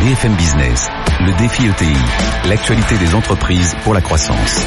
BFM 0.03 0.35
Business, 0.35 0.89
le 1.21 1.37
défi 1.39 1.67
ETI, 1.67 2.49
l'actualité 2.49 2.97
des 2.97 3.15
entreprises 3.15 3.77
pour 3.85 3.93
la 3.93 4.01
croissance. 4.01 4.65